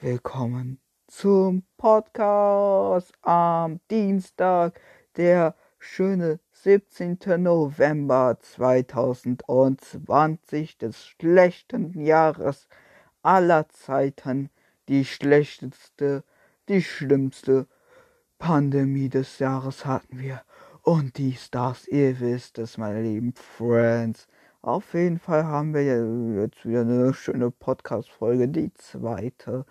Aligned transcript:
willkommen 0.00 0.80
zum 1.08 1.64
Podcast 1.76 3.12
am 3.22 3.80
Dienstag, 3.90 4.80
der 5.16 5.56
schöne 5.80 6.38
17. 6.52 7.18
November 7.38 8.38
2020 8.40 10.78
des 10.78 11.04
schlechtesten 11.04 12.00
Jahres 12.00 12.68
aller 13.22 13.68
Zeiten, 13.70 14.50
die 14.88 15.04
schlechteste, 15.04 16.22
die 16.68 16.82
schlimmste 16.82 17.66
Pandemie 18.38 19.08
des 19.08 19.40
Jahres 19.40 19.84
hatten 19.84 20.20
wir. 20.20 20.42
Und 20.82 21.18
dies, 21.18 21.50
das, 21.50 21.88
ihr 21.88 22.20
wisst 22.20 22.58
es, 22.58 22.78
meine 22.78 23.02
lieben 23.02 23.34
Friends. 23.34 24.28
Auf 24.62 24.94
jeden 24.94 25.18
Fall 25.18 25.44
haben 25.44 25.74
wir 25.74 25.82
jetzt 26.40 26.64
wieder 26.64 26.82
eine 26.82 27.12
schöne 27.14 27.50
Podcast-Folge, 27.50 28.46
die 28.46 28.72
zweite 28.74 29.66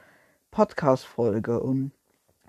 Podcast-Folge 0.52 1.60
und 1.60 1.92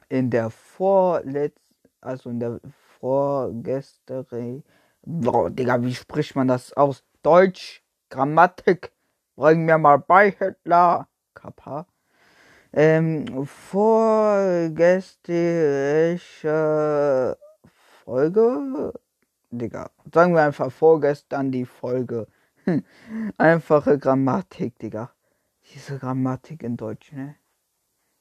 in 0.09 0.31
der 0.31 0.51
vorletzten, 0.51 1.61
also 2.01 2.31
in 2.31 2.41
der 2.41 2.61
vorgestern, 3.01 4.63
boah, 5.03 5.51
Digga, 5.51 5.83
wie 5.83 5.95
spricht 5.95 6.35
man 6.37 6.49
das 6.49 6.73
aus? 6.73 7.05
Deutsch, 7.23 7.83
Grammatik, 8.11 8.93
bring 9.37 9.65
mir 9.65 9.79
mal 9.79 9.99
bei, 9.99 10.31
Hitler, 10.31 11.09
Kappa. 11.35 11.87
Ähm, 12.73 13.47
vorgestern 13.47 15.01
Folge, 18.05 18.93
Digga, 19.51 19.91
sagen 20.13 20.35
wir 20.35 20.43
einfach 20.43 20.71
vorgestern 20.71 21.51
die 21.51 21.65
Folge. 21.65 22.27
Einfache 23.39 23.99
Grammatik, 23.99 24.79
Digga. 24.79 25.11
Diese 25.73 25.99
Grammatik 25.99 26.63
in 26.63 26.77
Deutsch, 26.77 27.13
ne? 27.13 27.37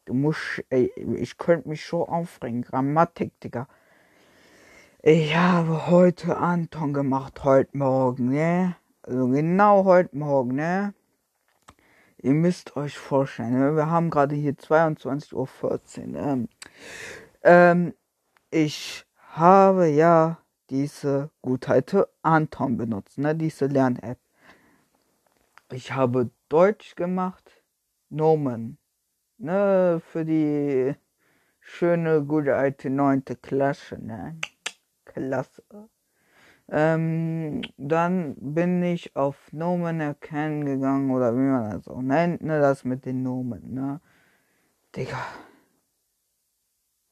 Du 0.07 0.13
musst, 0.13 0.63
ey, 0.69 0.89
ich 0.95 1.37
könnte 1.37 1.67
mich 1.67 1.83
schon 1.83 2.07
aufregen. 2.07 2.61
Grammatik, 2.61 3.37
Digga. 3.41 3.67
Ich 5.03 5.35
habe 5.35 5.87
heute 5.87 6.37
Anton 6.37 6.93
gemacht, 6.93 7.43
heute 7.43 7.77
Morgen, 7.77 8.29
ne? 8.29 8.77
Also 9.01 9.27
genau 9.27 9.83
heute 9.83 10.17
Morgen, 10.17 10.55
ne? 10.55 10.93
Ihr 12.19 12.31
müsst 12.31 12.77
euch 12.77 12.97
vorstellen, 12.97 13.59
ne? 13.59 13.75
wir 13.75 13.89
haben 13.89 14.09
gerade 14.09 14.33
hier 14.33 14.53
22.14 14.53 15.33
Uhr. 15.33 16.15
Ähm, 16.15 16.49
ähm, 17.43 17.93
ich 18.49 19.05
habe 19.33 19.87
ja 19.87 20.37
diese 20.69 21.31
Gutheit 21.41 21.93
Anton 22.21 22.77
benutzt, 22.77 23.17
ne? 23.17 23.35
Diese 23.35 23.65
Lern-App. 23.65 24.19
Ich 25.69 25.91
habe 25.91 26.29
Deutsch 26.47 26.95
gemacht, 26.95 27.61
Nomen 28.09 28.77
ne, 29.37 30.01
für 30.05 30.25
die 30.25 30.95
schöne, 31.59 32.23
gute 32.23 32.55
alte 32.55 32.89
neunte 32.89 33.35
Klasse, 33.35 33.97
ne? 34.03 34.39
Klasse. 35.05 35.63
Ähm, 36.69 37.61
dann 37.77 38.35
bin 38.39 38.83
ich 38.83 39.15
auf 39.15 39.51
Nomen 39.53 40.01
erkennen 40.01 40.65
gegangen, 40.65 41.11
oder 41.11 41.33
wie 41.33 41.39
man 41.39 41.71
das 41.71 41.87
auch 41.87 42.01
nennt, 42.01 42.41
ne, 42.41 42.59
das 42.59 42.83
mit 42.83 43.05
den 43.05 43.23
Nomen, 43.23 43.73
ne? 43.73 44.01
Digga. 44.95 45.25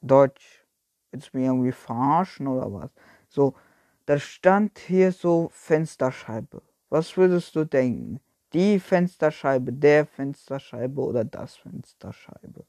Deutsch. 0.02 0.64
Willst 1.10 1.32
du 1.32 1.38
mich 1.38 1.46
irgendwie 1.46 1.72
verarschen 1.72 2.46
oder 2.46 2.72
was? 2.72 2.90
So, 3.28 3.54
da 4.06 4.18
stand 4.18 4.78
hier 4.78 5.12
so 5.12 5.48
Fensterscheibe. 5.52 6.62
Was 6.90 7.16
würdest 7.16 7.56
du 7.56 7.64
denken? 7.64 8.20
Die 8.52 8.78
Fensterscheibe, 8.80 9.72
der 9.72 10.06
Fensterscheibe 10.06 11.00
oder 11.00 11.24
das 11.24 11.56
Fensterscheibe. 11.56 12.64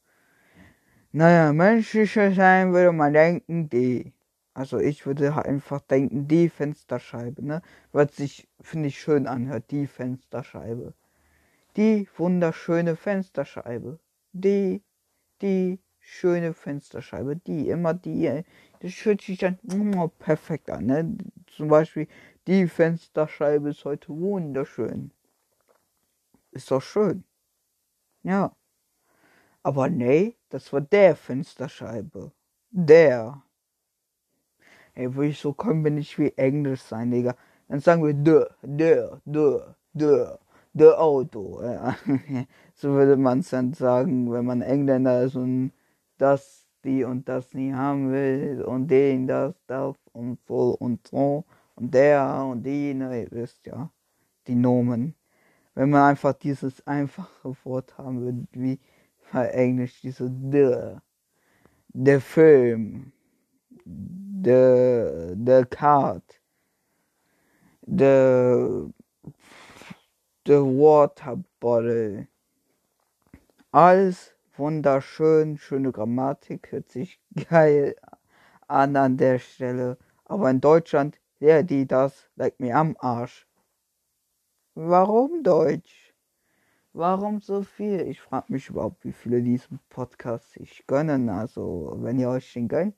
Naja, 1.12 1.54
menschlicher 1.54 2.32
sein 2.34 2.74
würde 2.74 2.92
man 2.92 3.14
denken, 3.14 3.70
die. 3.70 4.14
Also 4.54 4.80
ich 4.80 5.06
würde 5.06 5.36
einfach 5.46 5.82
denken, 5.82 6.28
die 6.28 6.50
Fensterscheibe, 6.50 7.46
ne? 7.46 7.62
Was 7.92 8.16
sich, 8.16 8.48
finde 8.60 8.90
ich, 8.90 9.00
schön 9.00 9.28
anhört, 9.28 9.72
die 9.72 9.88
Fensterscheibe. 9.88 10.94
Die 11.76 12.08
wunderschöne 12.18 12.96
Fensterscheibe. 12.96 14.00
Die, 14.34 14.82
die 15.42 15.80
schöne 16.00 16.54
Fensterscheibe. 16.54 17.36
Die, 17.36 17.70
immer 17.70 17.94
die. 17.94 18.44
Das 18.80 19.06
hört 19.06 19.22
sich 19.22 19.38
dann 19.38 19.60
oh, 19.96 20.08
perfekt 20.08 20.70
an, 20.70 20.86
ne? 20.88 21.18
Zum 21.56 21.68
Beispiel, 21.68 22.08
die 22.48 22.68
Fensterscheibe 22.68 23.70
ist 23.70 23.86
heute 23.86 24.10
wunderschön. 24.10 25.12
Ist 26.58 26.72
doch 26.72 26.82
schön. 26.82 27.24
Ja. 28.24 28.52
Aber 29.62 29.90
nee, 29.90 30.36
das 30.50 30.74
war 30.74 30.82
der 30.82 31.16
Fensterscheibe. 31.16 32.32
Der. 32.72 33.44
Ey, 34.96 35.14
würde 35.14 35.30
ich 35.30 35.40
so 35.40 35.54
können 35.54 35.84
wir 35.84 35.92
nicht 35.92 36.18
wie 36.18 36.34
Englisch 36.36 36.82
sein, 36.82 37.12
Digga. 37.12 37.36
Dann 37.68 37.80
sagen 37.80 38.04
wir 38.04 38.16
der, 38.16 38.56
der, 38.64 39.22
der, 39.26 39.76
der, 39.94 40.40
der 40.74 41.00
Auto. 41.00 41.62
Ja. 41.62 41.96
so 42.74 42.90
würde 42.90 43.18
man 43.18 43.40
es 43.42 43.52
dann 43.52 43.74
sagen, 43.74 44.32
wenn 44.32 44.46
man 44.46 44.64
Engländer 44.64 45.22
ist 45.22 45.36
und 45.36 45.74
das, 46.18 46.66
die 46.84 47.04
und 47.04 47.30
das 47.30 47.54
nie 47.54 47.72
haben 47.72 48.12
will 48.12 48.64
und 48.64 48.88
den, 48.88 49.28
das, 49.28 49.54
das 49.68 49.96
und 50.12 50.40
so 50.48 50.72
und 50.80 51.06
so 51.08 51.46
und 51.76 51.94
der 51.94 52.44
und 52.50 52.64
die, 52.64 52.96
ne, 52.96 53.22
ihr 53.22 53.32
wisst 53.32 53.68
ja, 53.68 53.92
die 54.48 54.56
Nomen 54.56 55.14
wenn 55.78 55.92
man 55.92 56.10
einfach 56.10 56.34
dieses 56.34 56.86
einfache 56.88 57.56
Wort 57.64 58.00
haben 58.00 58.22
würde, 58.22 58.48
wie 58.54 58.80
bei 59.32 59.48
Englisch, 59.50 60.02
diese 60.02 60.28
the, 60.28 60.98
der 61.90 62.20
Film, 62.20 63.12
the, 63.86 65.36
the 65.46 65.64
card, 65.70 66.24
the, 67.86 68.92
the 70.48 70.60
water 70.60 71.44
bottle. 71.60 72.28
Alles 73.72 74.34
wunderschön, 74.56 75.60
schöne 75.60 75.92
Grammatik, 75.92 76.72
hört 76.72 76.90
sich 76.90 77.22
geil 77.50 77.96
an 78.68 78.96
an 78.96 79.16
der 79.16 79.38
Stelle. 79.38 80.00
Aber 80.26 80.50
in 80.50 80.60
Deutschland, 80.60 81.20
der, 81.40 81.62
die, 81.62 81.86
das, 81.86 82.28
leckt 82.36 82.60
mir 82.60 82.76
am 82.76 82.98
Arsch. 83.00 83.47
Warum 84.80 85.42
Deutsch? 85.42 86.14
Warum 86.94 87.42
so 87.42 87.64
viel? 87.64 88.02
Ich 88.02 88.22
frage 88.22 88.54
mich 88.54 88.70
überhaupt, 88.70 89.04
wie 89.04 89.12
viele 89.12 89.42
diesen 89.42 89.80
Podcast 89.90 90.52
sich 90.52 90.86
gönnen. 90.86 91.30
Also, 91.30 91.96
wenn 91.98 92.20
ihr 92.20 92.30
euch 92.30 92.54
den 92.54 92.68
gönnt, 92.68 92.94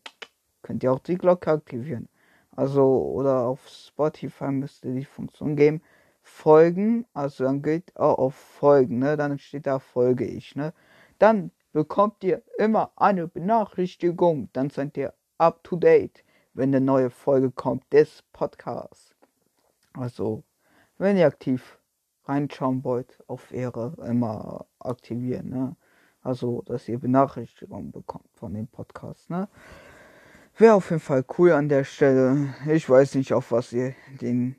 könnt 0.61 0.83
ihr 0.83 0.91
auch 0.91 0.99
die 0.99 1.17
Glocke 1.17 1.51
aktivieren. 1.51 2.09
Also, 2.53 2.83
oder 2.83 3.43
auf 3.47 3.65
Spotify 3.69 4.51
müsst 4.51 4.83
ihr 4.83 4.93
die 4.93 5.05
Funktion 5.05 5.55
geben. 5.55 5.81
Folgen, 6.21 7.05
also 7.13 7.45
dann 7.45 7.61
geht 7.61 7.95
auch 7.95 8.17
auf 8.17 8.35
Folgen, 8.35 8.99
ne? 8.99 9.15
Dann 9.15 9.39
steht 9.39 9.65
da 9.65 9.79
Folge 9.79 10.25
ich, 10.25 10.57
ne? 10.57 10.73
Dann 11.17 11.49
bekommt 11.71 12.25
ihr 12.25 12.43
immer 12.57 12.91
eine 12.97 13.29
Benachrichtigung. 13.29 14.49
Dann 14.51 14.69
seid 14.69 14.97
ihr 14.97 15.13
up 15.37 15.63
to 15.63 15.77
date, 15.77 16.25
wenn 16.53 16.75
eine 16.75 16.83
neue 16.83 17.09
Folge 17.09 17.51
kommt 17.51 17.93
des 17.93 18.21
Podcasts. 18.33 19.15
Also, 19.93 20.43
wenn 20.99 21.17
ihr 21.17 21.25
aktiv 21.25 21.79
reinschauen 22.25 22.83
wollt, 22.83 23.17
auf 23.27 23.51
Ehre 23.51 23.95
immer 24.05 24.67
aktivieren, 24.79 25.49
ne? 25.49 25.75
Also, 26.21 26.61
dass 26.63 26.87
ihr 26.89 26.99
Benachrichtigungen 26.99 27.91
bekommt 27.91 28.29
von 28.35 28.53
dem 28.53 28.67
Podcast, 28.67 29.29
ne? 29.29 29.47
Wäre 30.57 30.75
auf 30.75 30.89
jeden 30.89 30.99
Fall 30.99 31.23
cool 31.37 31.53
an 31.53 31.69
der 31.69 31.85
Stelle. 31.85 32.53
Ich 32.67 32.89
weiß 32.89 33.15
nicht, 33.15 33.33
auf 33.33 33.51
was 33.51 33.71
ihr 33.71 33.95
den 34.21 34.57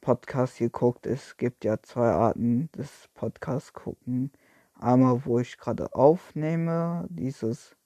Podcast 0.00 0.56
hier 0.56 0.70
guckt. 0.70 1.06
Es 1.06 1.36
gibt 1.36 1.64
ja 1.64 1.80
zwei 1.82 2.08
Arten 2.08 2.70
des 2.76 3.08
Podcasts 3.14 3.74
gucken. 3.74 4.32
Einmal, 4.80 5.24
wo 5.26 5.38
ich 5.38 5.58
gerade 5.58 5.94
aufnehme, 5.94 7.06
dieses 7.10 7.76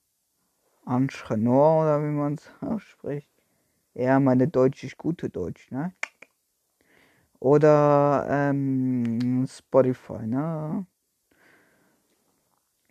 Anschrenor 0.84 1.82
oder 1.82 2.00
wie 2.00 2.12
man 2.12 2.34
es 2.34 2.48
ausspricht. 2.60 3.28
Ja, 3.94 4.20
meine 4.20 4.46
Deutsch 4.46 4.84
ist 4.84 4.96
gute 4.96 5.28
Deutsch, 5.28 5.70
ne? 5.72 5.92
Oder 7.40 8.26
ähm, 8.28 9.46
Spotify, 9.46 10.26
ne? 10.26 10.86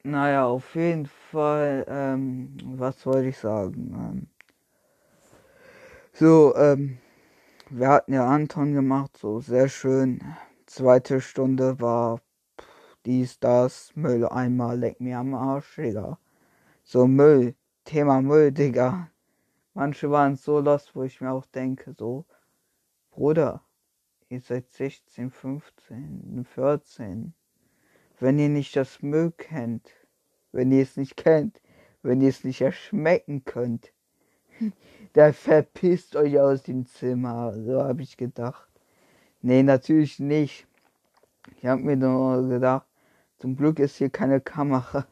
Naja, 0.03 0.45
auf 0.45 0.75
jeden 0.75 1.07
Fall, 1.07 1.83
ähm, 1.87 2.55
was 2.63 3.05
wollte 3.07 3.29
ich 3.29 3.37
sagen? 3.39 3.91
Ähm, 3.93 4.27
so, 6.13 6.55
ähm, 6.55 6.99
wir 7.71 7.89
hatten 7.89 8.13
ja 8.13 8.27
Anton 8.27 8.73
gemacht, 8.73 9.17
so 9.17 9.39
sehr 9.39 9.67
schön. 9.67 10.19
Zweite 10.67 11.21
Stunde 11.21 11.79
war 11.81 12.19
pff, 12.59 12.97
dies, 13.05 13.39
das, 13.39 13.91
Müll 13.95 14.25
einmal, 14.27 14.77
leck 14.79 15.01
mir 15.01 15.17
am 15.17 15.33
Arsch, 15.33 15.75
Digga. 15.75 16.19
So 16.83 17.07
Müll, 17.07 17.55
Thema 17.85 18.21
Müll, 18.21 18.51
Digga. 18.51 19.09
Manche 19.73 20.11
waren 20.11 20.35
so 20.35 20.59
lost, 20.59 20.95
wo 20.95 21.03
ich 21.03 21.19
mir 21.21 21.31
auch 21.31 21.47
denke, 21.47 21.95
so, 21.97 22.25
Bruder, 23.11 23.64
Ihr 24.35 24.41
seid 24.41 24.69
16, 24.69 25.31
15, 25.31 26.43
14. 26.43 27.33
Wenn 28.19 28.37
ihr 28.37 28.49
nicht 28.49 28.75
das 28.75 29.01
Müll 29.01 29.31
kennt, 29.31 29.89
wenn 30.51 30.73
ihr 30.73 30.83
es 30.83 30.97
nicht 30.97 31.15
kennt, 31.15 31.61
wenn 32.03 32.19
ihr 32.19 32.27
es 32.27 32.43
nicht 32.43 32.59
erschmecken 32.59 33.45
könnt, 33.45 33.93
dann 35.13 35.31
verpisst 35.31 36.17
euch 36.17 36.37
aus 36.37 36.63
dem 36.63 36.85
Zimmer. 36.85 37.53
So 37.63 37.81
habe 37.81 38.01
ich 38.01 38.17
gedacht. 38.17 38.67
Nee, 39.41 39.63
natürlich 39.63 40.19
nicht. 40.19 40.67
Ich 41.55 41.65
habe 41.65 41.81
mir 41.81 41.95
nur 41.95 42.45
gedacht, 42.49 42.87
zum 43.37 43.55
Glück 43.55 43.79
ist 43.79 43.95
hier 43.95 44.09
keine 44.09 44.41
Kamera. 44.41 45.07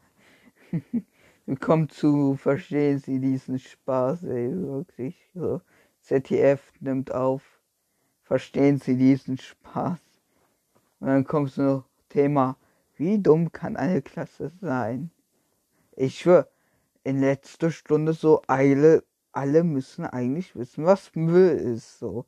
Willkommen 1.46 1.88
zu 1.88 2.36
Verstehen 2.36 2.98
Sie 2.98 3.20
diesen 3.20 3.58
Spaß, 3.58 4.24
ey, 4.24 4.52
wirklich. 4.54 5.16
So. 5.32 5.62
ZDF 6.02 6.60
nimmt 6.80 7.10
auf. 7.10 7.63
Verstehen 8.24 8.78
Sie 8.78 8.96
diesen 8.96 9.36
Spaß. 9.36 9.98
Und 11.00 11.06
dann 11.06 11.24
kommt 11.24 11.52
so 11.52 11.84
Thema, 12.08 12.56
wie 12.96 13.18
dumm 13.18 13.52
kann 13.52 13.76
eine 13.76 14.00
Klasse 14.00 14.50
sein? 14.60 15.10
Ich 15.94 16.20
schwör, 16.20 16.48
in 17.02 17.20
letzter 17.20 17.70
Stunde 17.70 18.14
so 18.14 18.40
Eile, 18.46 19.04
alle 19.32 19.62
müssen 19.62 20.06
eigentlich 20.06 20.56
wissen, 20.56 20.84
was 20.84 21.14
Müll 21.14 21.50
ist, 21.50 21.98
so. 21.98 22.24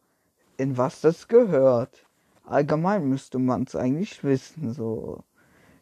In 0.59 0.77
was 0.77 1.01
das 1.01 1.29
gehört. 1.29 2.05
Allgemein 2.45 3.09
müsste 3.09 3.39
man 3.39 3.63
es 3.63 3.75
eigentlich 3.75 4.23
wissen, 4.23 4.75
so. 4.75 5.25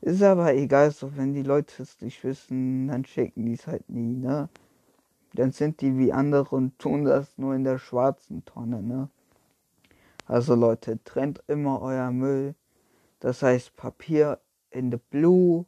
Ist 0.01 0.23
aber 0.23 0.55
egal, 0.55 0.93
so 0.93 1.17
wenn 1.17 1.35
die 1.35 1.43
Leute 1.43 1.83
es 1.83 2.01
nicht 2.01 2.23
wissen, 2.23 2.87
dann 2.87 3.03
checken 3.03 3.47
die 3.47 3.55
es 3.55 3.67
halt 3.67 3.89
nie, 3.89 4.17
ne? 4.17 4.49
Dann 5.33 5.51
sind 5.51 5.81
die 5.81 5.99
wie 5.99 6.13
andere 6.13 6.55
und 6.55 6.79
tun 6.79 7.05
das 7.05 7.37
nur 7.37 7.55
in 7.55 7.65
der 7.65 7.79
schwarzen 7.79 8.45
Tonne, 8.45 8.81
ne? 8.81 9.09
Also 10.27 10.55
Leute, 10.55 11.03
trennt 11.05 11.43
immer 11.49 11.83
euer 11.83 12.11
Müll. 12.11 12.55
Das 13.21 13.43
heißt 13.43 13.77
Papier 13.77 14.41
in 14.71 14.91
the 14.91 14.99
blue 15.11 15.67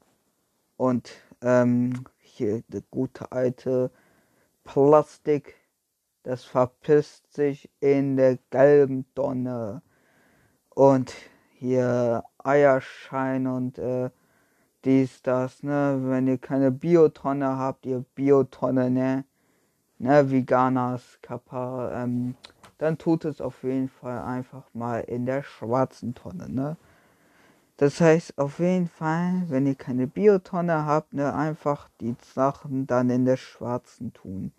und 0.77 1.11
ähm, 1.43 2.05
hier 2.19 2.63
der 2.69 2.83
gute 2.91 3.33
alte 3.33 3.91
Plastik. 4.65 5.55
Das 6.23 6.45
verpisst 6.45 7.33
sich 7.33 7.71
in 7.81 8.17
der 8.17 8.39
gelben 8.51 9.07
Tonne. 9.15 9.83
Und 10.71 11.15
hier 11.55 12.25
Eierschein 12.39 13.47
und 13.47 13.79
äh, 13.79 14.11
dies, 14.85 15.23
das, 15.23 15.63
ne? 15.63 15.99
Wenn 16.03 16.27
ihr 16.27 16.39
keine 16.39 16.71
Biotonne 16.71 17.57
habt, 17.57 17.87
ihr 17.87 18.05
Biotonne, 18.15 18.91
ne? 18.91 19.25
Ne, 19.99 20.31
Veganers, 20.31 21.19
Kappa, 21.23 22.03
ähm, 22.03 22.35
dann 22.79 22.99
tut 22.99 23.25
es 23.25 23.41
auf 23.41 23.63
jeden 23.63 23.89
Fall 23.89 24.21
einfach 24.21 24.65
mal 24.75 25.01
in 25.01 25.27
der 25.27 25.43
schwarzen 25.43 26.15
Tonne, 26.15 26.49
ne? 26.49 26.77
Das 27.79 28.01
heißt 28.01 28.39
auf 28.39 28.59
jeden 28.59 28.89
Fall, 28.89 29.43
wenn 29.49 29.67
ihr 29.67 29.75
keine 29.75 30.07
Biotonne 30.07 30.87
habt, 30.87 31.13
ne, 31.13 31.35
einfach 31.35 31.91
die 32.01 32.17
Sachen 32.35 32.87
dann 32.87 33.11
in 33.11 33.27
der 33.27 33.37
schwarzen 33.37 34.15
tun. 34.15 34.53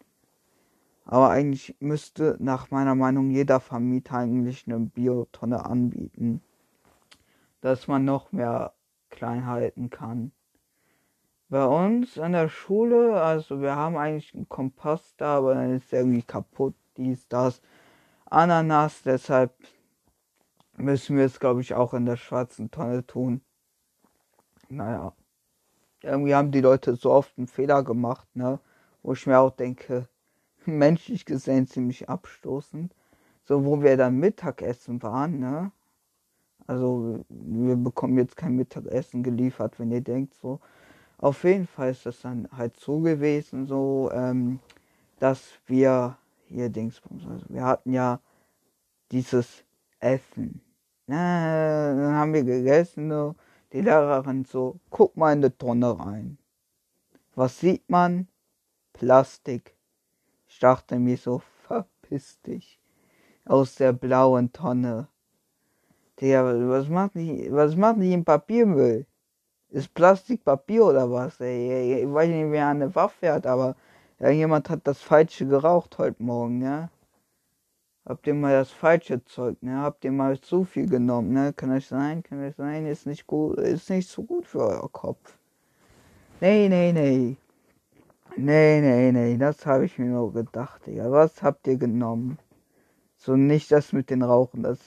Aber 1.04 1.30
eigentlich 1.30 1.76
müsste 1.80 2.36
nach 2.40 2.70
meiner 2.70 2.94
Meinung 2.94 3.32
jeder 3.32 3.60
Vermieter 3.60 4.18
eigentlich 4.18 4.68
eine 4.68 4.80
Biotonne 4.80 5.66
anbieten, 5.66 6.42
dass 7.62 7.88
man 7.88 8.06
noch 8.06 8.32
mehr 8.32 8.74
klein 9.10 9.48
halten 9.48 9.90
kann. 9.90 10.32
Bei 11.50 11.66
uns 11.66 12.20
an 12.20 12.34
der 12.34 12.50
Schule, 12.50 13.22
also 13.22 13.62
wir 13.62 13.76
haben 13.76 13.96
eigentlich 13.96 14.36
einen 14.36 14.50
Kompost 14.50 15.16
da, 15.18 15.38
aber 15.38 15.56
dann 15.56 15.78
ist 15.78 15.92
der 15.94 16.02
irgendwie 16.02 16.22
kaputt, 16.22 16.76
dies, 16.98 17.26
das. 17.30 17.62
Ananas, 18.30 19.04
deshalb 19.04 19.54
müssen 20.76 21.16
wir 21.18 21.26
es, 21.26 21.40
glaube 21.40 21.62
ich, 21.62 21.74
auch 21.74 21.94
in 21.94 22.06
der 22.06 22.18
schwarzen 22.18 22.70
Tonne 22.72 23.06
tun. 23.06 23.42
Naja. 24.70 25.14
Irgendwie 26.04 26.36
haben 26.36 26.52
die 26.52 26.62
Leute 26.62 26.96
so 26.96 27.12
oft 27.12 27.38
einen 27.38 27.48
Fehler 27.48 27.84
gemacht, 27.84 28.28
ne? 28.36 28.60
Wo 29.02 29.14
ich 29.14 29.26
mir 29.26 29.40
auch 29.40 29.52
denke, 29.52 30.08
menschlich 30.66 31.26
gesehen 31.26 31.68
ziemlich 31.68 32.10
abstoßend. 32.10 32.94
So, 33.46 33.64
wo 33.66 33.82
wir 33.82 33.96
dann 33.96 34.18
Mittagessen 34.18 35.02
waren, 35.02 35.40
ne? 35.40 35.72
Also, 36.68 37.24
wir 37.30 37.78
bekommen 37.78 38.18
jetzt 38.18 38.36
kein 38.36 38.58
Mittagessen 38.58 39.24
geliefert, 39.24 39.80
wenn 39.80 39.92
ihr 39.92 40.02
denkt, 40.02 40.34
so. 40.36 40.60
Auf 41.18 41.46
jeden 41.46 41.66
Fall 41.66 41.92
ist 41.92 42.06
das 42.06 42.22
dann 42.22 42.48
halt 42.52 42.78
so 42.78 43.00
gewesen, 43.00 43.68
so, 43.68 44.12
ähm, 44.14 44.60
dass 45.20 45.54
wir 45.66 46.18
hier 46.50 46.70
Dingsbums, 46.70 47.26
also 47.26 47.46
wir 47.50 47.64
hatten 47.64 47.94
ja 47.94 48.20
dieses 49.12 49.64
Essen. 50.00 50.62
Na, 51.08 51.94
dann 51.96 52.16
haben 52.16 52.34
wir 52.34 52.44
gegessen, 52.44 53.10
so. 53.10 53.36
die 53.72 53.82
Lehrerin 53.82 54.46
so, 54.46 54.80
guck 54.90 55.16
mal 55.16 55.34
in 55.34 55.42
die 55.42 55.50
Tonne 55.50 55.98
rein. 56.00 56.38
Was 57.36 57.60
sieht 57.60 57.90
man? 57.90 58.28
Plastik. 58.94 59.76
Ich 60.48 60.60
dachte 60.60 60.98
mir 61.00 61.18
so, 61.18 61.42
verpiss 61.68 62.42
dich. 62.42 62.80
Aus 63.46 63.76
der 63.76 63.94
blauen 63.94 64.52
Tonne. 64.52 65.08
Digga, 66.20 66.44
was 66.68 66.90
macht 66.90 67.16
die, 67.16 67.48
was 67.52 67.76
macht 67.76 68.02
die 68.02 68.14
im 68.14 68.26
Papiermüll? 68.26 69.06
Ist 69.70 69.94
Plastik 69.94 70.44
Papier 70.44 70.86
oder 70.86 71.12
was? 71.12 71.36
Ich 71.36 72.12
weiß 72.12 72.30
nicht, 72.30 72.52
wer 72.52 72.68
eine 72.68 72.94
Waffe 72.96 73.34
hat, 73.34 73.46
aber 73.46 73.76
irgendjemand 74.20 74.70
hat 74.70 74.82
das 74.86 75.02
Falsche 75.02 75.46
geraucht 75.46 75.98
heute 75.98 76.22
Morgen, 76.24 76.62
ja? 76.62 76.90
Habt 78.06 78.26
ihr 78.26 78.34
mal 78.34 78.54
das 78.54 78.72
falsche 78.72 79.24
Zeug, 79.26 79.62
ne? 79.62 79.82
Habt 79.82 80.06
ihr 80.06 80.12
mal 80.12 80.40
zu 80.40 80.64
viel 80.64 80.88
genommen, 80.88 81.34
ne? 81.34 81.54
Kann 81.54 81.72
das 81.72 81.90
sein? 81.90 82.24
Kann 82.24 82.42
das 82.42 82.56
sein? 82.56 82.86
Ist 82.86 83.06
nicht 83.06 83.28
gut, 83.28 83.58
ist 83.60 83.90
nicht 83.90 84.10
so 84.10 84.24
gut 84.24 84.46
für 84.46 84.60
euer 84.60 84.90
Kopf. 84.92 85.38
Nee, 86.40 86.70
nee, 86.70 86.94
nee. 86.94 87.36
Nee, 88.38 88.82
nee, 88.82 89.12
nee, 89.12 89.38
das 89.38 89.66
habe 89.66 89.86
ich 89.86 89.98
mir 89.98 90.06
nur 90.06 90.32
gedacht, 90.32 90.86
Digga. 90.86 91.12
Was 91.12 91.42
habt 91.42 91.68
ihr 91.68 91.78
genommen? 91.78 92.38
So 93.18 93.36
nicht 93.36 93.72
das 93.72 93.94
mit 93.94 94.10
den 94.12 94.22
Rauchen, 94.22 94.64
das, 94.64 94.80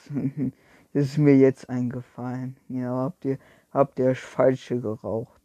das 0.93 1.05
ist 1.11 1.19
mir 1.19 1.37
jetzt 1.37 1.69
eingefallen. 1.69 2.57
Ja, 2.69 2.95
habt 2.95 3.25
ihr, 3.25 3.39
habt 3.73 3.99
ihr 3.99 4.11
das 4.11 4.19
Falsche 4.19 4.81
geraucht? 4.81 5.40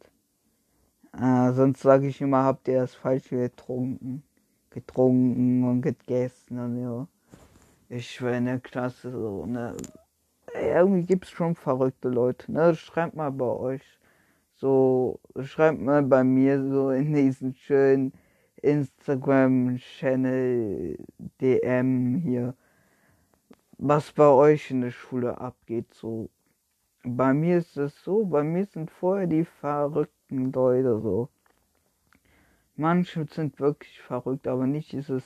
Äh, 1.20 1.52
sonst 1.52 1.80
sage 1.80 2.08
ich 2.08 2.20
immer, 2.20 2.44
habt 2.44 2.68
ihr 2.68 2.80
das 2.80 2.94
Falsche 2.94 3.36
getrunken? 3.36 4.22
Getrunken 4.70 5.64
und 5.64 5.82
gegessen 5.82 6.58
und 6.58 6.82
ja. 6.82 7.06
Ich 7.88 8.20
war 8.22 8.32
in 8.32 8.46
der 8.46 8.60
Klasse 8.60 9.10
so, 9.10 9.46
ne? 9.46 9.76
Irgendwie 10.54 11.04
gibt's 11.04 11.30
schon 11.30 11.54
verrückte 11.54 12.08
Leute, 12.08 12.52
ne? 12.52 12.74
Schreibt 12.74 13.16
mal 13.16 13.30
bei 13.30 13.46
euch 13.46 13.96
so, 14.58 15.20
schreibt 15.42 15.82
mal 15.82 16.02
bei 16.02 16.24
mir 16.24 16.66
so 16.66 16.90
in 16.90 17.12
diesen 17.12 17.54
schönen 17.54 18.14
Instagram-Channel 18.62 20.96
DM 21.42 22.22
hier, 22.24 22.54
was 23.76 24.12
bei 24.12 24.28
euch 24.28 24.70
in 24.70 24.80
der 24.80 24.92
Schule 24.92 25.38
abgeht. 25.38 25.92
So, 25.92 26.30
bei 27.04 27.34
mir 27.34 27.58
ist 27.58 27.76
es 27.76 28.02
so, 28.02 28.24
bei 28.24 28.42
mir 28.42 28.64
sind 28.64 28.90
vorher 28.90 29.26
die 29.26 29.44
verrückten 29.44 30.15
Leute 30.30 31.00
so. 31.00 31.28
Manche 32.76 33.26
sind 33.30 33.58
wirklich 33.58 34.00
verrückt, 34.00 34.46
aber 34.46 34.66
nicht 34.66 34.92
dieses, 34.92 35.22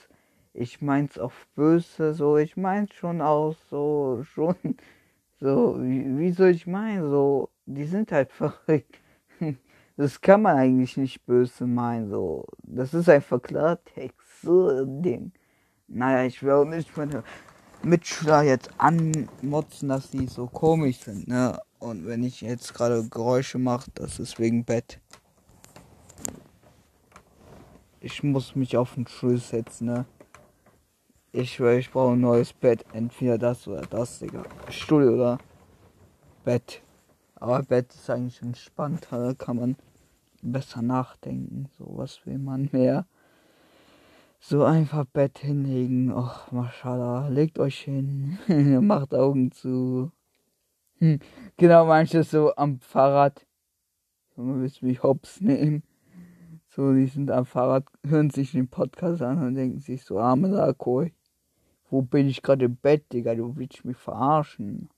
ich 0.55 0.81
mein's 0.81 1.19
auf 1.19 1.47
böse, 1.57 2.15
so, 2.15 2.37
ich 2.37 2.57
mein's 2.57 2.95
schon 2.95 3.21
auch 3.21 3.57
so, 3.71 4.23
schon, 4.35 4.55
so, 5.41 5.77
wie, 5.81 6.19
wie 6.19 6.33
soll 6.33 6.51
ich 6.51 6.67
meinen, 6.67 7.09
so, 7.11 7.51
die 7.67 7.85
sind 7.85 8.13
halt 8.13 8.33
verrückt. 8.33 9.01
Das 9.97 10.21
kann 10.21 10.43
man 10.43 10.57
eigentlich 10.57 10.97
nicht 10.97 11.27
böse 11.27 11.67
meinen, 11.67 12.09
so. 12.09 12.47
Das 12.63 12.95
ist 12.95 13.09
einfach 13.09 13.43
Klartext, 13.43 14.43
so 14.43 14.69
ein 14.69 15.03
Ding. 15.03 15.33
Naja, 15.89 16.25
ich 16.25 16.43
will 16.43 16.53
auch 16.53 16.65
nicht 16.65 16.97
meine 16.97 17.23
Mitschüler 17.83 18.43
jetzt 18.43 18.71
anmotzen, 18.79 19.89
dass 19.89 20.11
die 20.11 20.27
so 20.27 20.47
komisch 20.47 21.01
sind, 21.01 21.29
ne? 21.29 21.59
Und 21.81 22.07
wenn 22.07 22.23
ich 22.23 22.43
jetzt 22.43 22.75
gerade 22.75 23.09
Geräusche 23.09 23.59
mache, 23.59 23.91
das 23.95 24.19
ist 24.19 24.39
wegen 24.39 24.65
Bett. 24.65 25.01
Ich 28.01 28.23
muss 28.23 28.55
mich 28.55 28.77
auf 28.77 28.95
den 28.95 29.07
Stuhl 29.07 29.39
setzen, 29.39 29.87
ne? 29.87 30.05
Ich 31.33 31.59
ich 31.59 31.91
brauche 31.91 32.13
ein 32.13 32.21
neues 32.21 32.53
Bett. 32.53 32.85
Entweder 32.93 33.39
das 33.39 33.67
oder 33.67 33.83
das, 33.83 34.19
Digga. 34.19 34.45
Stuhl 34.69 35.09
oder 35.09 35.39
Bett. 36.45 36.83
Aber 37.37 37.63
Bett 37.63 37.95
ist 37.95 38.11
eigentlich 38.11 38.43
entspannter, 38.43 39.29
da 39.29 39.35
kann 39.35 39.57
man 39.57 39.77
besser 40.43 40.83
nachdenken. 40.83 41.71
So 41.79 41.87
was 41.97 42.27
will 42.27 42.39
man 42.39 42.69
mehr. 42.73 43.07
So 44.39 44.65
einfach 44.65 45.07
Bett 45.07 45.39
hinlegen. 45.39 46.13
Och, 46.13 46.53
Maschallah, 46.53 47.29
legt 47.29 47.59
euch 47.59 47.81
hin, 47.81 48.39
macht 48.87 49.15
Augen 49.15 49.53
zu. 49.53 50.13
Hm. 51.01 51.19
Genau, 51.57 51.87
manches 51.87 52.31
so 52.31 52.55
am 52.57 52.79
Fahrrad. 52.79 53.47
Junge, 54.37 54.61
willst 54.61 54.83
mich 54.83 55.03
hops 55.03 55.41
nehmen? 55.41 55.83
So, 56.69 56.93
die 56.93 57.07
sind 57.07 57.31
am 57.31 57.47
Fahrrad, 57.47 57.87
hören 58.07 58.29
sich 58.29 58.53
den 58.53 58.69
Podcast 58.69 59.23
an 59.23 59.45
und 59.45 59.55
denken 59.55 59.81
sich 59.81 60.05
so, 60.05 60.19
arme 60.19 60.53
Sakoi, 60.53 61.13
wo 61.89 62.03
bin 62.03 62.29
ich 62.29 62.43
gerade 62.43 62.67
im 62.67 62.77
Bett, 62.77 63.11
Digga, 63.13 63.35
du 63.35 63.57
willst 63.57 63.85
mich 63.85 63.97
verarschen. 63.97 64.91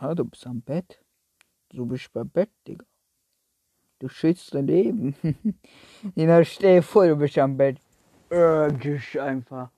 Ja, 0.00 0.14
du 0.14 0.24
bist 0.24 0.46
am 0.46 0.62
Bett. 0.62 1.00
Du 1.68 1.84
bist 1.84 2.10
bei 2.14 2.24
Bett, 2.24 2.50
Digga. 2.66 2.86
Du 3.98 4.08
schützt 4.08 4.54
dein 4.54 4.66
Leben. 4.66 5.14
Digga, 6.16 6.44
stell 6.44 6.80
vor, 6.80 7.06
du 7.06 7.16
bist 7.16 7.36
am 7.36 7.58
Bett. 7.58 7.78
Äh, 8.30 8.70
einfach. 9.20 9.70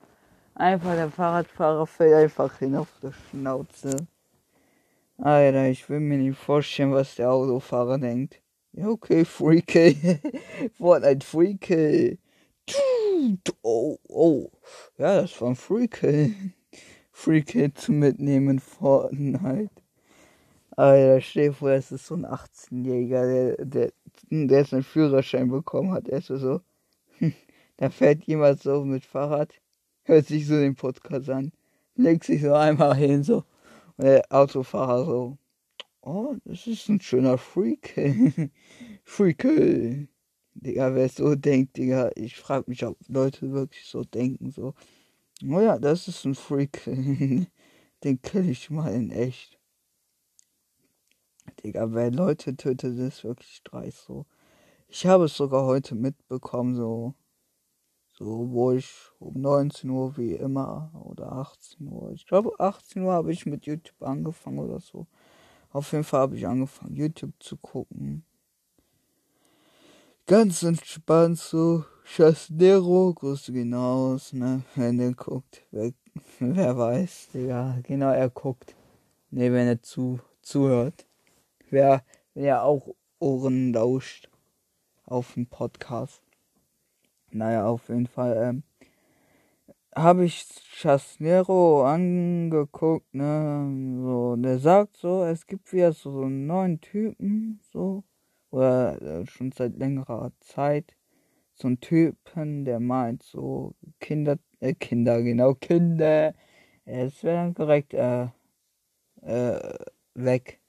Einfach 0.54 0.94
der 0.94 1.10
Fahrradfahrer 1.10 1.86
fällt 1.86 2.14
einfach 2.14 2.58
hin 2.58 2.76
auf 2.76 2.88
der 3.02 3.12
Schnauze. 3.12 4.06
Alter, 5.22 5.68
ich 5.68 5.88
will 5.88 6.00
mir 6.00 6.18
nicht 6.18 6.38
vorstellen, 6.38 6.92
was 6.92 7.16
der 7.16 7.30
Autofahrer 7.30 7.98
denkt. 7.98 8.40
Ja, 8.72 8.88
okay, 8.88 9.24
Freaky. 9.24 10.18
Fortnite 10.78 11.26
Freaky. 11.26 12.18
Oh, 13.62 13.98
oh. 14.08 14.50
Ja, 14.96 15.20
das 15.20 15.38
war 15.40 15.48
ein 15.50 15.56
Freaky. 15.56 16.34
Freaky 17.12 17.72
zu 17.74 17.92
mitnehmen 17.92 18.60
Fortnite. 18.60 19.70
Alter, 20.76 21.20
stell 21.20 21.48
dir 21.48 21.52
vor, 21.52 21.70
das 21.70 21.92
ist 21.92 22.06
so 22.06 22.14
ein 22.14 22.24
18-Jähriger, 22.24 23.56
der, 23.56 23.64
der, 23.64 23.92
der 24.30 24.58
jetzt 24.60 24.72
einen 24.72 24.82
Führerschein 24.82 25.50
bekommen 25.50 25.92
hat. 25.92 26.08
Er 26.08 26.18
ist 26.18 26.28
so, 26.28 26.62
da 27.76 27.90
fährt 27.90 28.24
jemand 28.24 28.62
so 28.62 28.84
mit 28.84 29.04
Fahrrad 29.04 29.52
hört 30.04 30.26
sich 30.26 30.46
so 30.46 30.54
den 30.54 30.74
Podcast 30.74 31.28
an, 31.30 31.52
legt 31.94 32.24
sich 32.24 32.42
so 32.42 32.54
einmal 32.54 32.96
hin, 32.96 33.22
so. 33.22 33.44
Der 34.00 34.24
Autofahrer 34.30 35.04
so, 35.04 35.38
oh, 36.00 36.34
das 36.46 36.66
ist 36.66 36.88
ein 36.88 37.00
schöner 37.02 37.36
Freak. 37.36 37.94
Freak. 39.04 39.42
Digga, 40.54 40.94
wer 40.94 41.08
so 41.10 41.34
denkt, 41.34 41.76
Digga, 41.76 42.10
ich 42.16 42.36
frag 42.36 42.66
mich, 42.66 42.84
ob 42.84 42.96
Leute 43.08 43.52
wirklich 43.52 43.84
so 43.86 44.02
denken, 44.04 44.50
so. 44.52 44.74
Oh 45.44 45.60
ja, 45.60 45.78
das 45.78 46.08
ist 46.08 46.24
ein 46.24 46.34
Freak. 46.34 46.82
Den 48.04 48.22
kill 48.22 48.48
ich 48.48 48.70
mal 48.70 48.94
in 48.94 49.10
echt. 49.10 49.58
Digga, 51.62 51.92
wer 51.92 52.10
Leute 52.10 52.56
tötet, 52.56 52.98
ist 52.98 53.24
wirklich 53.24 53.62
dreist, 53.64 54.04
so. 54.06 54.24
Ich 54.88 55.06
habe 55.06 55.24
es 55.26 55.36
sogar 55.36 55.66
heute 55.66 55.94
mitbekommen, 55.94 56.74
so. 56.74 57.14
So, 58.20 58.50
wo 58.50 58.72
ich 58.72 58.92
um 59.18 59.40
19 59.40 59.88
Uhr 59.88 60.14
wie 60.18 60.34
immer 60.34 60.90
oder 61.06 61.32
18 61.32 61.88
Uhr. 61.88 62.12
Ich 62.12 62.26
glaube 62.26 62.52
18 62.58 63.02
Uhr 63.02 63.14
habe 63.14 63.32
ich 63.32 63.46
mit 63.46 63.64
YouTube 63.64 64.02
angefangen 64.02 64.58
oder 64.58 64.78
so. 64.78 65.06
Auf 65.72 65.90
jeden 65.92 66.04
Fall 66.04 66.20
habe 66.20 66.36
ich 66.36 66.46
angefangen 66.46 66.96
YouTube 66.96 67.32
zu 67.40 67.56
gucken. 67.56 68.22
Ganz 70.26 70.62
entspannt 70.62 71.38
so. 71.38 71.86
Chasnero, 72.04 73.14
grüße 73.14 73.52
hinaus, 73.52 74.34
ne? 74.34 74.64
Wenn 74.74 74.98
der 74.98 75.14
guckt. 75.14 75.62
Wer, 75.70 75.92
wer 76.40 76.76
weiß, 76.76 77.28
Digga. 77.32 77.78
Genau, 77.84 78.10
er 78.10 78.28
guckt. 78.28 78.74
Ne, 79.30 79.50
wenn 79.50 79.66
er 79.66 79.80
zu, 79.80 80.20
zuhört. 80.42 81.06
Wer, 81.70 82.04
wenn 82.34 82.44
er 82.44 82.64
auch 82.64 82.94
Ohren 83.18 83.72
lauscht. 83.72 84.28
Auf 85.06 85.32
dem 85.34 85.46
Podcast. 85.46 86.20
Naja, 87.32 87.66
auf 87.66 87.88
jeden 87.88 88.06
Fall 88.06 88.36
ähm, 88.36 88.62
habe 89.94 90.24
ich 90.24 90.44
Chasnero 90.74 91.84
angeguckt, 91.84 93.12
ne, 93.14 94.00
so, 94.02 94.36
der 94.36 94.58
sagt 94.58 94.96
so, 94.96 95.24
es 95.24 95.46
gibt 95.46 95.72
wieder 95.72 95.92
so, 95.92 96.22
einen 96.22 96.46
neuen 96.46 96.80
Typen, 96.80 97.60
so, 97.72 98.04
oder 98.50 99.00
äh, 99.02 99.26
schon 99.26 99.52
seit 99.52 99.76
längerer 99.76 100.32
Zeit, 100.40 100.96
so 101.54 101.68
einen 101.68 101.80
Typen, 101.80 102.64
der 102.64 102.80
meint 102.80 103.22
so, 103.22 103.74
Kinder, 104.00 104.38
äh, 104.60 104.74
Kinder, 104.74 105.22
genau, 105.22 105.54
Kinder, 105.54 106.34
es 106.84 107.22
wäre 107.24 107.36
dann 107.36 107.54
korrekt, 107.54 107.94
äh, 107.94 108.28
äh, 109.22 109.78
weg. 110.14 110.60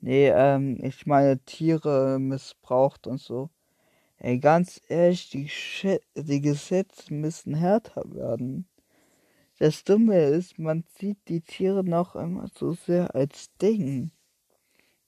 Nee, 0.00 0.28
ähm, 0.30 0.78
ich 0.82 1.06
meine 1.06 1.38
Tiere 1.44 2.18
missbraucht 2.18 3.06
und 3.06 3.20
so. 3.20 3.50
Ey, 4.24 4.38
ganz 4.38 4.80
ehrlich, 4.86 5.30
die, 5.30 5.50
die 6.14 6.40
Gesetze 6.40 7.12
müssen 7.12 7.56
härter 7.56 8.04
werden. 8.14 8.68
Das 9.58 9.82
Dumme 9.82 10.16
ist, 10.26 10.60
man 10.60 10.84
sieht 10.96 11.18
die 11.26 11.40
Tiere 11.40 11.82
noch 11.82 12.14
immer 12.14 12.46
so 12.54 12.72
sehr 12.72 13.16
als 13.16 13.50
Ding. 13.60 14.12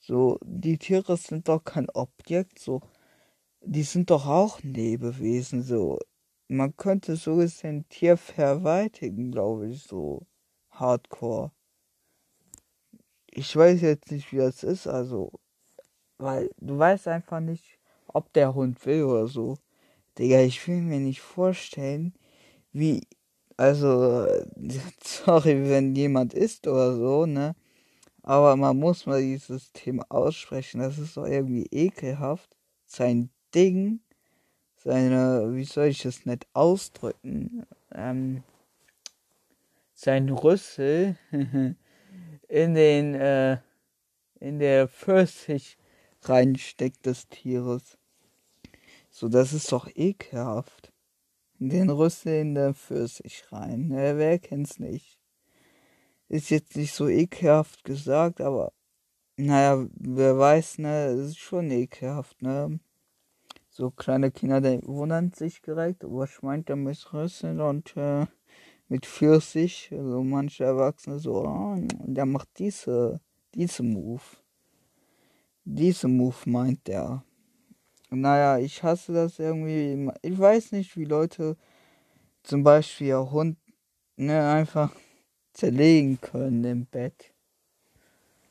So, 0.01 0.41
die 0.45 0.79
Tiere 0.79 1.17
sind 1.17 1.47
doch 1.47 1.63
kein 1.63 1.89
Objekt, 1.91 2.59
so. 2.59 2.81
Die 3.61 3.85
sind 3.85 4.11
doch 4.11 4.27
auch 4.27 4.61
Lebewesen, 4.63 5.63
so. 5.63 6.01
Man 6.49 6.77
könnte 6.77 7.15
so 7.15 7.37
gesehen 7.37 7.89
Tier 7.89 8.17
verweitigen, 8.17 9.31
glaube 9.31 9.69
ich, 9.69 9.85
so. 9.85 10.27
Hardcore. 10.71 11.53
Ich 13.31 13.55
weiß 13.55 13.81
jetzt 13.81 14.11
nicht, 14.11 14.33
wie 14.33 14.39
das 14.39 14.65
ist, 14.65 14.89
also. 14.89 15.31
Weil 16.19 16.51
du 16.57 16.77
weißt 16.77 17.07
einfach 17.07 17.39
nicht, 17.39 17.74
ob 18.15 18.33
der 18.33 18.55
Hund 18.55 18.85
will 18.87 19.05
oder 19.05 19.27
so. 19.29 19.59
Digga, 20.19 20.41
ich 20.41 20.67
will 20.69 20.81
mir 20.81 21.01
nicht 21.01 21.21
vorstellen, 21.21 22.15
wie, 22.73 23.07
also, 23.57 24.27
sorry, 25.05 25.69
wenn 25.69 25.95
jemand 25.95 26.35
isst 26.35 26.67
oder 26.67 26.97
so, 26.97 27.27
ne? 27.27 27.55
Aber 28.23 28.57
man 28.57 28.79
muss 28.79 29.07
mal 29.07 29.21
dieses 29.21 29.73
Thema 29.73 30.07
aussprechen. 30.09 30.81
Das 30.81 30.99
ist 30.99 31.17
doch 31.17 31.27
irgendwie 31.27 31.67
ekelhaft. 31.71 32.57
Sein 32.87 33.31
Ding, 33.55 34.01
seine, 34.77 35.55
wie 35.55 35.65
soll 35.65 35.89
ich 35.89 36.03
das 36.03 36.27
nicht 36.27 36.47
ausdrücken? 36.55 37.67
Ähm, 37.95 38.43
sein 39.95 40.31
Rüssel 40.31 41.17
in 42.49 42.75
den, 42.75 43.15
äh, 43.15 43.59
in 44.41 44.59
der 44.59 44.89
Pfirsich 44.89 45.79
reinsteckt 46.23 47.07
des 47.07 47.29
Tieres. 47.29 47.99
So, 49.17 49.29
das 49.29 49.53
ist 49.53 49.71
doch 49.71 49.89
ekelhaft. 49.95 50.93
Den 51.61 51.89
Rüssel 51.89 52.41
in 52.41 52.57
der 52.57 52.75
Pfirsich 52.75 53.45
rein. 53.53 53.93
Ja, 53.93 54.19
wer 54.19 54.41
kennt's 54.41 54.81
nicht? 54.81 55.21
Ist 56.29 56.51
jetzt 56.51 56.77
nicht 56.77 56.93
so 56.93 57.07
ekelhaft 57.07 57.85
gesagt, 57.85 58.41
aber 58.41 58.73
naja, 59.37 59.87
wer 59.95 60.37
weiß, 60.37 60.79
ne, 60.79 61.07
es 61.11 61.29
ist 61.29 61.39
schon 61.39 61.71
ekelhaft, 61.71 62.43
ne? 62.43 62.81
So 63.71 63.93
kleine 63.93 64.33
Kinder, 64.33 64.61
die 64.61 64.85
wundern 64.85 65.31
sich 65.31 65.63
direkt, 65.63 66.03
was 66.03 66.43
meint 66.43 66.69
er 66.69 66.75
mit 66.75 67.13
Rüssel 67.13 67.61
und 67.61 67.97
äh, 67.97 68.27
mit 68.89 69.07
Pfirsich, 69.07 69.91
also 69.93 70.25
manche 70.25 70.65
Erwachsene 70.65 71.21
so, 71.21 71.45
oh, 71.47 71.77
der 72.05 72.27
macht 72.27 72.49
diese, 72.59 73.21
diese 73.55 73.85
Move. 73.85 74.23
Diese 75.65 76.09
Move 76.09 76.35
meint 76.47 76.89
der. 76.89 77.23
Naja, 78.21 78.59
ich 78.59 78.83
hasse 78.83 79.13
das 79.13 79.39
irgendwie. 79.39 80.11
Ich 80.23 80.39
weiß 80.39 80.73
nicht, 80.73 80.97
wie 80.97 81.05
Leute 81.05 81.57
zum 82.43 82.63
Beispiel 82.65 83.09
ihr 83.09 83.31
Hund 83.31 83.59
ne, 84.17 84.49
einfach 84.51 84.93
zerlegen 85.53 86.21
können 86.21 86.65
im 86.65 86.87
Bett. 86.87 87.33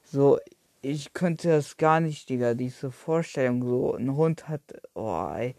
So, 0.03 0.39
ich 0.81 1.13
könnte 1.13 1.49
das 1.49 1.77
gar 1.77 1.99
nicht, 1.99 2.29
Digga, 2.29 2.53
diese 2.53 2.91
Vorstellung. 2.91 3.63
So, 3.63 3.95
ein 3.95 4.15
Hund 4.15 4.47
hat. 4.47 4.61
Oh, 4.93 5.29
ey. 5.33 5.55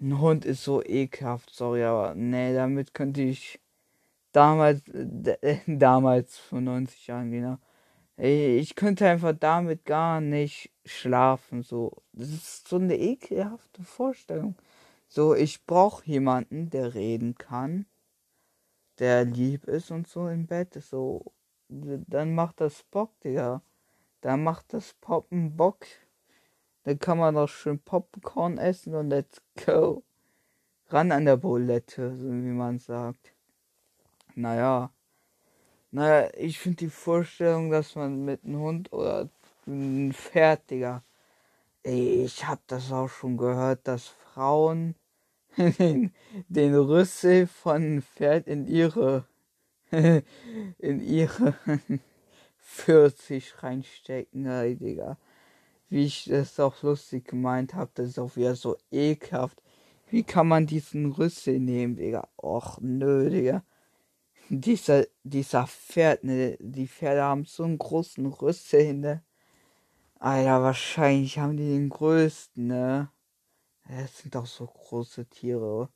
Ein 0.00 0.20
Hund 0.20 0.44
ist 0.44 0.62
so 0.62 0.82
ekelhaft, 0.84 1.50
sorry, 1.52 1.82
aber 1.82 2.14
nee, 2.14 2.54
damit 2.54 2.94
könnte 2.94 3.20
ich 3.22 3.58
damals, 4.32 4.82
damals 5.66 6.38
vor 6.38 6.60
90 6.60 7.08
Jahren, 7.08 7.32
genau, 7.32 7.58
ich 8.20 8.74
könnte 8.74 9.08
einfach 9.08 9.32
damit 9.38 9.84
gar 9.84 10.20
nicht 10.20 10.72
schlafen. 10.84 11.62
So, 11.62 12.02
das 12.12 12.28
ist 12.28 12.68
so 12.68 12.76
eine 12.76 12.98
ekelhafte 12.98 13.84
Vorstellung. 13.84 14.56
So, 15.08 15.34
ich 15.34 15.64
brauche 15.64 16.04
jemanden, 16.04 16.68
der 16.68 16.94
reden 16.94 17.36
kann, 17.36 17.86
der 18.98 19.24
lieb 19.24 19.64
ist 19.68 19.90
und 19.90 20.08
so 20.08 20.28
im 20.28 20.46
Bett. 20.46 20.74
So, 20.74 21.32
dann 21.68 22.34
macht 22.34 22.60
das 22.60 22.82
Bock, 22.82 23.18
Digga. 23.20 23.62
Dann 24.20 24.42
macht 24.42 24.72
das 24.72 24.94
Poppen 24.94 25.56
Bock. 25.56 25.86
Dann 26.82 26.98
kann 26.98 27.18
man 27.18 27.34
noch 27.34 27.48
schön 27.48 27.78
Popcorn 27.78 28.58
essen 28.58 28.94
und 28.94 29.10
let's 29.10 29.40
go. 29.64 30.02
Ran 30.88 31.12
an 31.12 31.26
der 31.26 31.36
Bulette, 31.36 32.16
so 32.16 32.26
wie 32.26 32.52
man 32.52 32.78
sagt. 32.78 33.32
Naja. 34.34 34.90
Naja, 35.90 36.30
ich 36.36 36.58
finde 36.58 36.76
die 36.76 36.90
Vorstellung, 36.90 37.70
dass 37.70 37.94
man 37.94 38.24
mit 38.24 38.44
einem 38.44 38.58
Hund 38.60 38.92
oder 38.92 39.28
einem 39.66 40.12
Pferd, 40.12 40.70
Digga. 40.70 41.02
Ey, 41.82 42.24
ich 42.24 42.46
hab 42.46 42.66
das 42.68 42.92
auch 42.92 43.08
schon 43.08 43.38
gehört, 43.38 43.88
dass 43.88 44.08
Frauen 44.08 44.94
den, 45.56 46.12
den 46.48 46.74
Rüssel 46.74 47.46
von 47.46 48.02
Pferd 48.02 48.48
in 48.48 48.66
ihre 48.66 49.26
in 50.78 51.00
ihre 51.00 51.54
40 52.58 53.62
reinstecken, 53.62 54.46
ey, 54.46 54.76
Digga. 54.76 55.18
Wie 55.90 56.04
ich 56.04 56.26
das 56.26 56.60
auch 56.60 56.82
lustig 56.82 57.26
gemeint 57.28 57.74
habe, 57.74 57.90
das 57.94 58.08
ist 58.10 58.18
auch 58.18 58.36
wieder 58.36 58.56
so 58.56 58.76
ekelhaft. 58.90 59.62
Wie 60.10 60.24
kann 60.24 60.48
man 60.48 60.66
diesen 60.66 61.12
Rüssel 61.12 61.60
nehmen, 61.60 61.96
Digga? 61.96 62.28
Och, 62.36 62.78
nö, 62.82 63.30
Digga 63.30 63.64
dieser, 64.48 65.06
dieser 65.24 65.66
Pferd, 65.66 66.24
ne, 66.24 66.56
die 66.60 66.88
Pferde 66.88 67.22
haben 67.22 67.44
so 67.44 67.64
einen 67.64 67.78
großen 67.78 68.26
Rüssel, 68.26 68.94
ne? 68.94 69.22
Alter, 70.18 70.62
wahrscheinlich 70.62 71.38
haben 71.38 71.56
die 71.56 71.68
den 71.68 71.88
größten, 71.90 72.66
ne? 72.66 73.10
Das 73.88 74.18
sind 74.18 74.34
doch 74.34 74.46
so 74.46 74.66
große 74.66 75.26
Tiere. 75.26 75.88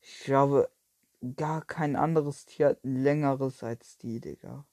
Ich 0.00 0.24
glaube, 0.24 0.70
gar 1.36 1.64
kein 1.64 1.96
anderes 1.96 2.46
Tier 2.46 2.70
hat 2.70 2.84
ein 2.84 3.02
längeres 3.02 3.62
als 3.62 3.98
die, 3.98 4.20
Digga. 4.20 4.64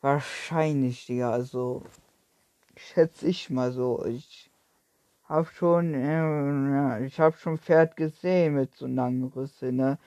Wahrscheinlich, 0.00 1.06
Digga. 1.06 1.30
Also, 1.30 1.84
schätze 2.76 3.26
ich 3.26 3.50
mal 3.50 3.72
so. 3.72 4.04
Ich 4.04 4.50
hab 5.24 5.48
schon, 5.48 5.94
äh, 5.94 7.06
ich 7.06 7.18
hab 7.18 7.38
schon 7.38 7.58
Pferd 7.58 7.96
gesehen 7.96 8.54
mit 8.54 8.74
so 8.74 8.86
langen 8.86 9.24
Rüssel, 9.24 9.72
ne? 9.72 9.98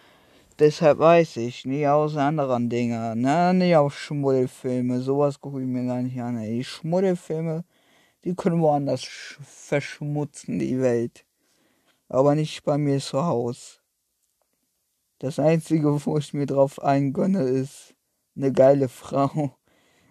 Deshalb 0.59 0.97
weiß 0.97 1.37
ich, 1.37 1.65
nie 1.65 1.85
aus 1.87 2.15
anderen 2.15 2.67
Dingen, 2.67 3.21
ne? 3.21 3.53
Nicht 3.53 3.75
auf 3.75 3.95
Schmuddelfilme. 3.95 5.01
Sowas 5.01 5.39
gucke 5.39 5.61
ich 5.61 5.67
mir 5.67 5.85
gar 5.85 6.01
nicht 6.01 6.19
an. 6.19 6.41
Die 6.41 6.63
Schmuddelfilme, 6.63 7.63
die 8.23 8.35
können 8.35 8.59
woanders 8.61 9.03
verschmutzen, 9.03 10.57
die 10.57 10.81
Welt. 10.81 11.25
Aber 12.09 12.33
nicht 12.33 12.63
bei 12.63 12.79
mir 12.79 12.99
zu 12.99 13.23
Hause. 13.23 13.77
Das 15.19 15.37
Einzige, 15.37 16.03
wo 16.03 16.17
ich 16.17 16.33
mir 16.33 16.47
drauf 16.47 16.81
eingönne, 16.81 17.41
ist 17.43 17.93
eine 18.35 18.51
geile 18.51 18.89
Frau. 18.89 19.55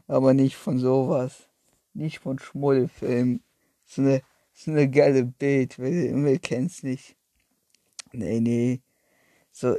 Aber 0.06 0.32
nicht 0.32 0.54
von 0.54 0.78
sowas. 0.78 1.48
Nicht 1.92 2.20
von 2.20 2.38
Schmuddelfilmen. 2.38 3.42
So 3.84 4.02
eine, 4.02 4.22
so 4.52 4.70
eine 4.70 4.88
geile 4.88 5.24
Bild. 5.24 5.76
Wer, 5.80 6.14
wer 6.22 6.38
kennt's 6.38 6.84
nicht? 6.84 7.16
Nee, 8.12 8.38
nee. 8.38 8.80
So, 9.50 9.76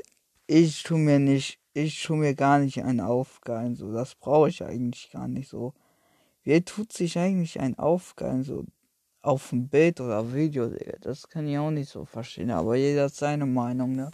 ich 0.48 0.84
tu 0.84 0.98
mir 0.98 1.20
nicht, 1.20 1.60
ich 1.74 2.02
tu 2.04 2.16
mir 2.16 2.34
gar 2.34 2.60
nicht 2.60 2.84
einen 2.84 3.02
Aufgeilen. 3.02 3.76
So, 3.76 3.92
das 3.92 4.16
brauche 4.16 4.50
ich 4.50 4.64
eigentlich 4.64 5.12
gar 5.12 5.28
nicht 5.28 5.50
so. 5.50 5.74
Wer 6.44 6.64
tut 6.64 6.94
sich 6.94 7.20
eigentlich 7.20 7.60
ein 7.60 7.78
Aufgeilen? 7.78 8.44
So, 8.44 8.66
auf 9.22 9.52
ein 9.52 9.68
Bild 9.68 10.00
oder 10.00 10.34
Video, 10.34 10.70
Das 11.02 11.28
kann 11.28 11.48
ich 11.48 11.58
auch 11.58 11.72
nicht 11.72 11.90
so 11.90 12.06
verstehen. 12.06 12.52
Aber 12.52 12.76
jeder 12.76 13.06
hat 13.06 13.14
seine 13.14 13.46
Meinung, 13.46 13.96
ne? 13.96 14.10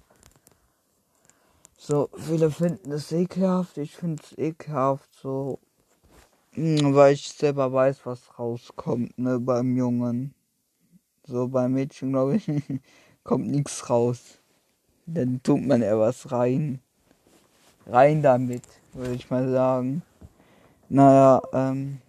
So, 1.77 2.09
viele 2.17 2.49
finden 2.49 2.91
es 2.93 3.11
ekelhaft, 3.11 3.77
ich 3.77 3.95
finde 3.95 4.23
es 4.23 4.37
ekelhaft, 4.37 5.13
so, 5.21 5.59
hm, 6.53 6.95
weil 6.95 7.13
ich 7.13 7.27
selber 7.29 7.73
weiß, 7.73 8.05
was 8.05 8.39
rauskommt, 8.39 9.17
ne, 9.19 9.39
beim 9.39 9.75
Jungen. 9.75 10.33
So, 11.25 11.47
beim 11.49 11.73
Mädchen, 11.73 12.11
glaube 12.11 12.37
ich, 12.37 12.47
kommt 13.23 13.47
nichts 13.47 13.89
raus. 13.89 14.39
Dann 15.05 15.41
tut 15.43 15.61
man 15.65 15.81
eher 15.81 15.99
was 15.99 16.31
rein. 16.31 16.79
Rein 17.85 18.21
damit, 18.21 18.63
würde 18.93 19.13
ich 19.15 19.29
mal 19.29 19.49
sagen. 19.49 20.01
Naja, 20.87 21.41
ähm, 21.53 21.99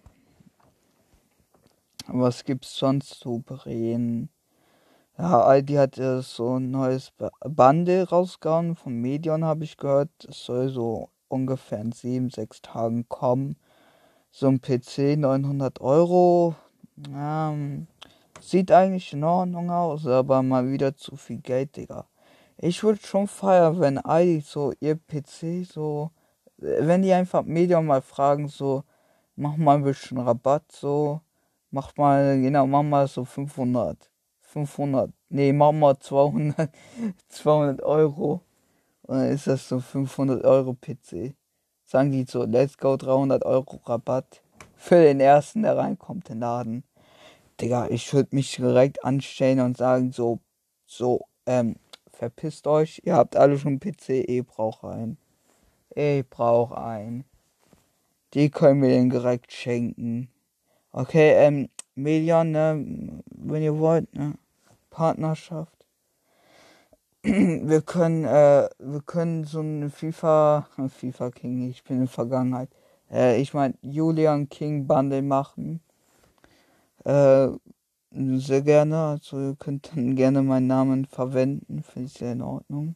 was 2.07 2.43
gibt's 2.43 2.77
sonst 2.77 3.19
zu 3.19 3.43
bereden? 3.45 4.29
Ja, 5.17 5.41
Aldi 5.41 5.73
hat 5.73 5.97
äh, 5.97 6.21
so 6.21 6.57
ein 6.57 6.71
neues 6.71 7.11
Bundle 7.43 8.07
rausgehauen. 8.07 8.75
Von 8.75 9.01
Medion 9.01 9.43
habe 9.43 9.63
ich 9.63 9.77
gehört. 9.77 10.09
Es 10.27 10.45
soll 10.45 10.69
so 10.69 11.09
ungefähr 11.27 11.79
in 11.81 11.91
sieben, 11.91 12.29
sechs 12.29 12.61
Tagen 12.61 13.07
kommen. 13.09 13.55
So 14.31 14.47
ein 14.47 14.61
PC 14.61 15.17
900 15.17 15.81
Euro. 15.81 16.55
Ähm, 17.13 17.87
sieht 18.41 18.71
eigentlich 18.71 19.13
in 19.13 19.23
Ordnung 19.23 19.69
aus, 19.69 20.05
aber 20.05 20.43
mal 20.43 20.69
wieder 20.69 20.95
zu 20.95 21.15
viel 21.15 21.39
Geld, 21.39 21.75
Digga. 21.75 22.05
Ich 22.57 22.83
würde 22.83 22.99
schon 23.05 23.27
feiern, 23.27 23.79
wenn 23.79 23.97
Aldi 23.97 24.41
so 24.41 24.73
ihr 24.79 24.95
PC 24.95 25.65
so, 25.65 26.11
wenn 26.57 27.01
die 27.01 27.13
einfach 27.13 27.43
Medion 27.43 27.85
mal 27.85 28.01
fragen, 28.01 28.47
so, 28.47 28.83
mach 29.35 29.57
mal 29.57 29.77
ein 29.77 29.83
bisschen 29.83 30.19
Rabatt, 30.19 30.71
so, 30.71 31.21
mach 31.71 31.95
mal, 31.97 32.39
genau, 32.41 32.65
mach 32.67 32.83
mal 32.83 33.07
so 33.07 33.25
500 33.25 34.09
500, 34.55 35.11
nee, 35.27 35.51
machen 35.51 35.79
wir 35.79 35.99
200, 35.99 36.69
200 37.27 37.83
Euro. 37.83 38.39
Und 39.01 39.17
dann 39.17 39.29
ist 39.29 39.47
das 39.47 39.67
so 39.67 39.81
500 39.81 40.45
Euro 40.45 40.73
PC. 40.73 41.35
Sagen 41.83 42.13
die 42.13 42.23
so, 42.23 42.45
let's 42.45 42.77
go, 42.77 42.95
300 42.95 43.43
Euro 43.43 43.81
Rabatt. 43.85 44.41
Für 44.77 45.03
den 45.03 45.19
ersten, 45.19 45.63
der 45.63 45.77
reinkommt 45.77 46.29
in 46.29 46.35
den 46.35 46.41
Laden. 46.41 46.83
Digga, 47.59 47.87
ich 47.89 48.13
würde 48.13 48.33
mich 48.33 48.55
direkt 48.55 49.03
anstellen 49.03 49.59
und 49.59 49.75
sagen 49.75 50.13
so, 50.13 50.39
so, 50.85 51.25
ähm, 51.45 51.75
verpisst 52.15 52.67
euch, 52.67 53.01
ihr 53.03 53.15
habt 53.15 53.35
alle 53.35 53.57
schon 53.57 53.79
PC, 53.79 54.25
ich 54.27 54.45
brauche 54.45 54.89
einen. 54.89 55.17
Ich 55.93 56.27
brauche 56.29 56.77
einen. 56.77 57.25
Die 58.33 58.49
können 58.49 58.81
wir 58.81 58.89
den 58.89 59.09
direkt 59.09 59.51
schenken. 59.51 60.29
Okay, 60.91 61.33
ähm, 61.35 61.69
Median, 61.95 62.51
ne, 62.51 63.21
wenn 63.29 63.61
ihr 63.61 63.77
wollt, 63.77 64.13
ne. 64.15 64.33
Partnerschaft. 64.89 65.73
Wir 67.23 67.81
können, 67.81 68.23
äh, 68.23 68.69
wir 68.77 69.01
können 69.01 69.45
so 69.45 69.59
eine 69.59 69.89
FIFA, 69.89 70.67
FIFA 70.87 71.31
King, 71.31 71.69
ich 71.69 71.83
bin 71.83 72.01
in 72.01 72.07
Vergangenheit. 72.07 72.69
Äh, 73.11 73.41
ich 73.41 73.53
meine, 73.53 73.73
Julian 73.81 74.47
King 74.47 74.85
Bundle 74.85 75.23
machen. 75.23 75.81
Äh, 77.03 77.47
sehr 78.15 78.61
gerne, 78.61 78.97
also 78.97 79.39
ihr 79.39 79.55
könnt 79.55 79.91
dann 79.93 80.15
gerne 80.15 80.41
meinen 80.41 80.67
Namen 80.67 81.05
verwenden, 81.05 81.83
finde 81.83 82.07
ich 82.07 82.13
sehr 82.13 82.31
in 82.31 82.41
Ordnung. 82.41 82.95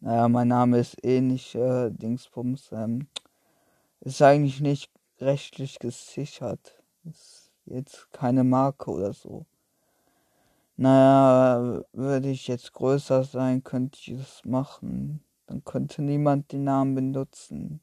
Naja, 0.00 0.28
mein 0.28 0.48
Name 0.48 0.78
ist 0.78 1.02
eh 1.04 1.20
nicht 1.20 1.54
äh, 1.54 1.90
Dingsbums. 1.90 2.70
Ähm, 2.72 3.06
ist 4.00 4.22
eigentlich 4.22 4.60
nicht 4.60 4.90
rechtlich 5.18 5.78
gesichert. 5.78 6.82
Ist 7.04 7.50
jetzt 7.66 8.10
keine 8.12 8.44
Marke 8.44 8.90
oder 8.90 9.12
so. 9.12 9.44
Naja, 10.76 11.82
würde 11.92 12.30
ich 12.30 12.48
jetzt 12.48 12.72
größer 12.72 13.24
sein, 13.24 13.62
könnte 13.62 13.98
ich 14.00 14.08
es 14.08 14.42
machen. 14.44 15.22
Dann 15.46 15.64
könnte 15.64 16.00
niemand 16.00 16.52
den 16.52 16.64
Namen 16.64 16.94
benutzen. 16.94 17.80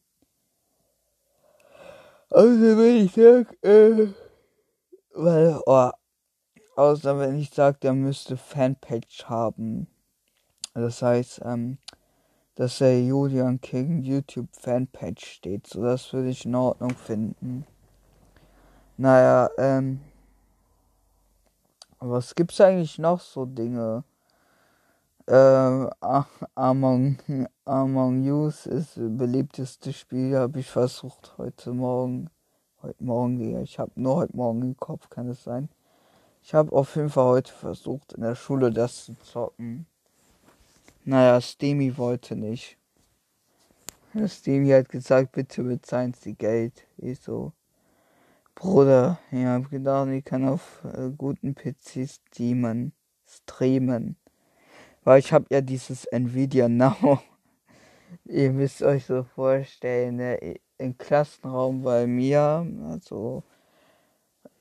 Also 2.32 2.78
wenn 2.78 3.06
ich 3.06 3.14
sag, 3.14 3.56
äh, 3.64 4.08
weil, 5.18 5.60
oh, 5.66 5.90
außer 6.76 7.20
wenn 7.20 7.40
ich 7.40 7.50
sage, 7.50 7.78
der 7.82 7.94
müsste 7.94 8.38
Fanpage 8.38 9.26
haben. 9.26 9.88
Das 10.74 11.02
heißt, 11.02 11.42
ähm, 11.44 11.80
dass 12.56 12.80
der 12.80 13.04
Julian 13.04 13.60
King 13.62 14.02
YouTube 14.02 14.50
Fanpage 14.52 15.26
steht. 15.26 15.68
So, 15.68 15.84
das 15.84 16.12
würde 16.14 16.30
ich 16.30 16.46
in 16.46 16.56
Ordnung 16.56 16.92
finden. 16.92 17.66
Naja, 18.98 19.50
ähm, 19.58 20.02
was 22.00 22.36
gibt's 22.36 22.62
eigentlich 22.62 22.98
noch 23.00 23.20
so 23.20 23.46
Dinge? 23.46 24.04
Äh, 25.28 25.88
Among, 26.56 27.18
Among 27.66 28.32
Us 28.32 28.66
ist 28.66 28.98
das 28.98 29.18
beliebteste 29.18 29.94
Spiel, 29.94 30.38
habe 30.38 30.60
ich 30.60 30.70
versucht 30.70 31.38
heute 31.38 31.74
Morgen. 31.74 32.30
Heute 32.84 33.04
Morgen, 33.04 33.64
ich 33.64 33.80
habe 33.80 33.92
nur 33.96 34.18
heute 34.18 34.38
Morgen 34.38 34.62
im 34.62 34.78
Kopf, 34.78 35.10
kann 35.10 35.28
es 35.30 35.44
sein. 35.44 35.68
Ich 36.44 36.54
habe 36.54 36.72
auf 36.74 36.96
jeden 36.96 37.10
Fall 37.10 37.26
heute 37.26 37.52
versucht, 37.52 38.14
in 38.14 38.22
der 38.22 38.36
Schule 38.36 38.72
das 38.72 39.06
zu 39.06 39.16
zocken. 39.16 39.88
Naja, 41.04 41.42
Steamy 41.42 41.98
wollte 41.98 42.36
nicht. 42.36 42.78
Steamy 44.28 44.70
hat 44.70 44.90
gesagt, 44.90 45.32
bitte 45.32 45.64
bezahlen 45.64 46.14
Sie 46.14 46.36
Geld. 46.36 46.86
Ich 46.98 47.20
so, 47.20 47.52
Bruder, 48.54 49.18
ich 49.32 49.44
hab 49.44 49.72
gedacht, 49.72 50.10
ich 50.10 50.24
kann 50.24 50.48
auf 50.48 50.84
äh, 50.84 51.10
guten 51.10 51.56
PCs 51.56 52.22
streamen. 52.28 52.94
streamen. 53.26 54.18
Weil 55.04 55.18
ich 55.18 55.34
habe 55.34 55.48
ja 55.50 55.62
dieses 55.62 56.06
Nvidia 56.06 56.70
Now. 56.70 57.24
Ihr 58.26 58.52
müsst 58.52 58.84
euch 58.84 59.08
so 59.08 59.24
vorstellen, 59.24 60.18
ne, 60.18 60.60
im 60.78 60.98
Klassenraum 60.98 61.84
bei 61.84 62.08
mir, 62.08 62.68
also 62.90 63.44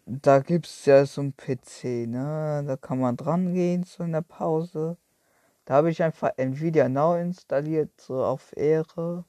da 0.07 0.38
gibt's 0.40 0.87
ja 0.87 1.05
so 1.07 1.22
ein 1.22 1.35
PC, 1.37 2.07
ne? 2.07 2.64
Da 2.66 2.76
kann 2.76 3.00
man 3.00 3.16
dran 3.16 3.55
gehen 3.55 3.85
so 3.85 4.05
in 4.05 4.12
der 4.12 4.22
Pause. 4.22 4.96
Da 5.64 5.74
habe 5.74 5.90
ich 5.90 6.02
einfach 6.02 6.31
Nvidia 6.37 6.88
Now 6.88 7.16
installiert, 7.16 7.90
so 8.00 8.24
auf 8.24 8.57
Ehre 8.57 9.24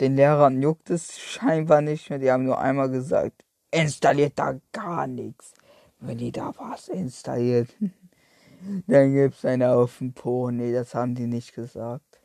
den 0.00 0.16
Lehrern 0.16 0.62
juckt 0.62 0.90
es 0.90 1.18
scheinbar 1.18 1.80
nicht 1.80 2.08
mehr. 2.10 2.18
Die 2.18 2.30
haben 2.30 2.44
nur 2.44 2.58
einmal 2.58 2.90
gesagt, 2.90 3.44
installiert 3.70 4.38
da 4.38 4.58
gar 4.72 5.06
nichts. 5.06 5.54
Wenn 6.00 6.18
die 6.18 6.30
da 6.30 6.52
was 6.56 6.88
installiert, 6.88 7.70
dann 8.86 9.12
gibt's 9.12 9.44
eine 9.44 9.72
auf 9.72 9.98
den 9.98 10.12
Po. 10.12 10.50
Nee, 10.50 10.72
das 10.72 10.94
haben 10.94 11.14
die 11.14 11.26
nicht 11.26 11.54
gesagt. 11.54 12.17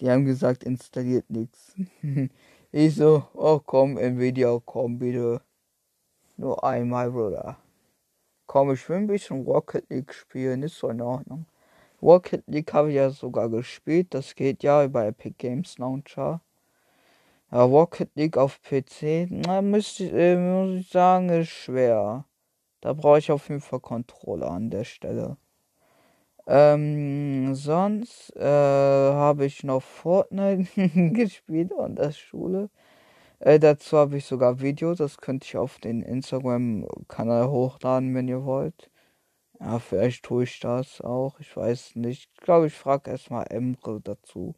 Die 0.00 0.10
haben 0.10 0.24
gesagt, 0.24 0.64
installiert 0.64 1.28
nichts. 1.30 1.74
Ich 2.70 2.96
so, 2.96 3.24
oh 3.32 3.60
komm, 3.64 3.96
Nvidia, 3.96 4.60
komm 4.62 4.98
bitte. 4.98 5.40
Nur 6.36 6.62
einmal, 6.62 7.10
Bruder. 7.10 7.56
Komm, 8.46 8.72
ich 8.72 8.86
will 8.88 8.98
ein 8.98 9.06
bisschen 9.06 9.42
Rocket 9.44 9.88
League 9.88 10.12
spielen, 10.12 10.62
ist 10.62 10.76
so 10.78 10.90
in 10.90 11.00
Ordnung. 11.00 11.46
Rocket 12.02 12.44
League 12.46 12.72
habe 12.74 12.90
ich 12.90 12.96
ja 12.96 13.08
sogar 13.10 13.48
gespielt, 13.48 14.12
das 14.14 14.34
geht 14.34 14.62
ja 14.62 14.84
über 14.84 15.06
Epic 15.06 15.34
Games 15.38 15.78
Launcher. 15.78 16.42
Ja, 17.50 17.62
Rocket 17.64 18.10
League 18.14 18.36
auf 18.36 18.60
PC, 18.62 19.28
na, 19.30 19.62
muss, 19.62 19.98
äh, 20.00 20.36
muss 20.36 20.80
ich 20.80 20.90
sagen, 20.90 21.30
ist 21.30 21.48
schwer. 21.48 22.26
Da 22.82 22.92
brauche 22.92 23.18
ich 23.18 23.32
auf 23.32 23.48
jeden 23.48 23.62
Fall 23.62 23.80
Controller 23.80 24.50
an 24.50 24.70
der 24.70 24.84
Stelle. 24.84 25.38
Ähm, 26.48 27.54
sonst 27.54 28.34
äh, 28.36 28.42
habe 28.42 29.44
ich 29.44 29.64
noch 29.64 29.82
Fortnite 29.82 30.66
gespielt 31.12 31.72
an 31.78 31.94
der 31.96 32.12
Schule. 32.12 32.70
Äh, 33.40 33.58
dazu 33.60 33.98
habe 33.98 34.18
ich 34.18 34.26
sogar 34.26 34.60
Videos, 34.60 34.98
das 34.98 35.18
könnte 35.18 35.46
ich 35.46 35.56
auf 35.58 35.78
den 35.80 36.02
Instagram-Kanal 36.02 37.48
hochladen, 37.50 38.14
wenn 38.14 38.28
ihr 38.28 38.44
wollt. 38.44 38.90
Ja, 39.60 39.78
vielleicht 39.80 40.24
tue 40.24 40.44
ich 40.44 40.60
das 40.60 41.00
auch, 41.02 41.40
ich 41.40 41.56
weiß 41.56 41.96
nicht. 41.96 42.30
Ich 42.36 42.44
glaube, 42.44 42.68
ich 42.68 42.74
frage 42.74 43.10
erstmal 43.10 43.46
Emre 43.50 44.00
dazu. 44.02 44.54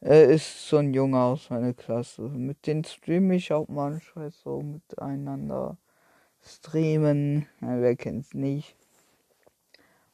Er 0.00 0.24
ist 0.26 0.68
so 0.68 0.78
ein 0.78 0.94
Junge 0.94 1.20
aus 1.20 1.50
meiner 1.50 1.74
Klasse. 1.74 2.22
Mit 2.22 2.66
dem 2.66 2.84
streame 2.84 3.36
ich 3.36 3.52
auch 3.52 3.68
manchmal 3.68 4.30
so 4.30 4.62
miteinander. 4.62 5.78
Streamen, 6.42 7.46
ja, 7.62 7.80
wer 7.80 7.96
kennt's 7.96 8.34
nicht. 8.34 8.77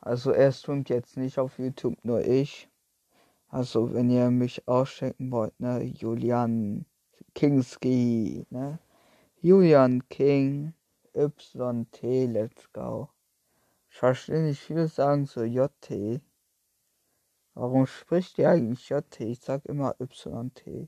Also 0.04 0.32
er 0.32 0.52
streamt 0.52 0.90
jetzt 0.90 1.16
nicht 1.16 1.38
auf 1.38 1.58
YouTube, 1.58 1.96
nur 2.04 2.20
ich. 2.20 2.68
Also 3.48 3.94
wenn 3.94 4.10
ihr 4.10 4.30
mich 4.30 4.68
auschecken 4.68 5.30
wollt, 5.30 5.58
ne, 5.58 5.82
Julian 5.82 6.84
Kingski, 7.34 8.46
ne? 8.50 8.78
Julian 9.40 10.06
King, 10.10 10.74
YT, 11.14 12.02
let's 12.02 12.70
go. 12.74 13.08
Ich 13.88 13.96
verstehe 13.96 14.42
nicht, 14.42 14.60
viele 14.60 14.88
sagen 14.88 15.24
so 15.24 15.42
JT. 15.42 16.20
Warum 17.54 17.86
spricht 17.86 18.38
ihr 18.38 18.50
eigentlich 18.50 18.86
JT? 18.90 19.20
Ich 19.20 19.40
sag 19.40 19.64
immer 19.64 19.96
YT. 19.98 20.86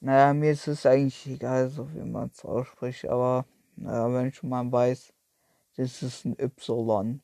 Naja, 0.00 0.34
mir 0.34 0.50
ist 0.50 0.68
es 0.68 0.84
eigentlich 0.84 1.26
egal, 1.26 1.70
so 1.70 1.90
wie 1.94 2.02
man 2.02 2.28
es 2.28 2.44
ausspricht, 2.44 3.06
aber 3.08 3.46
naja, 3.76 4.12
wenn 4.12 4.32
schon 4.32 4.50
mal 4.50 4.70
weiß, 4.70 5.14
das 5.76 6.02
ist 6.02 6.24
ein 6.24 6.36
Y. 6.38 7.20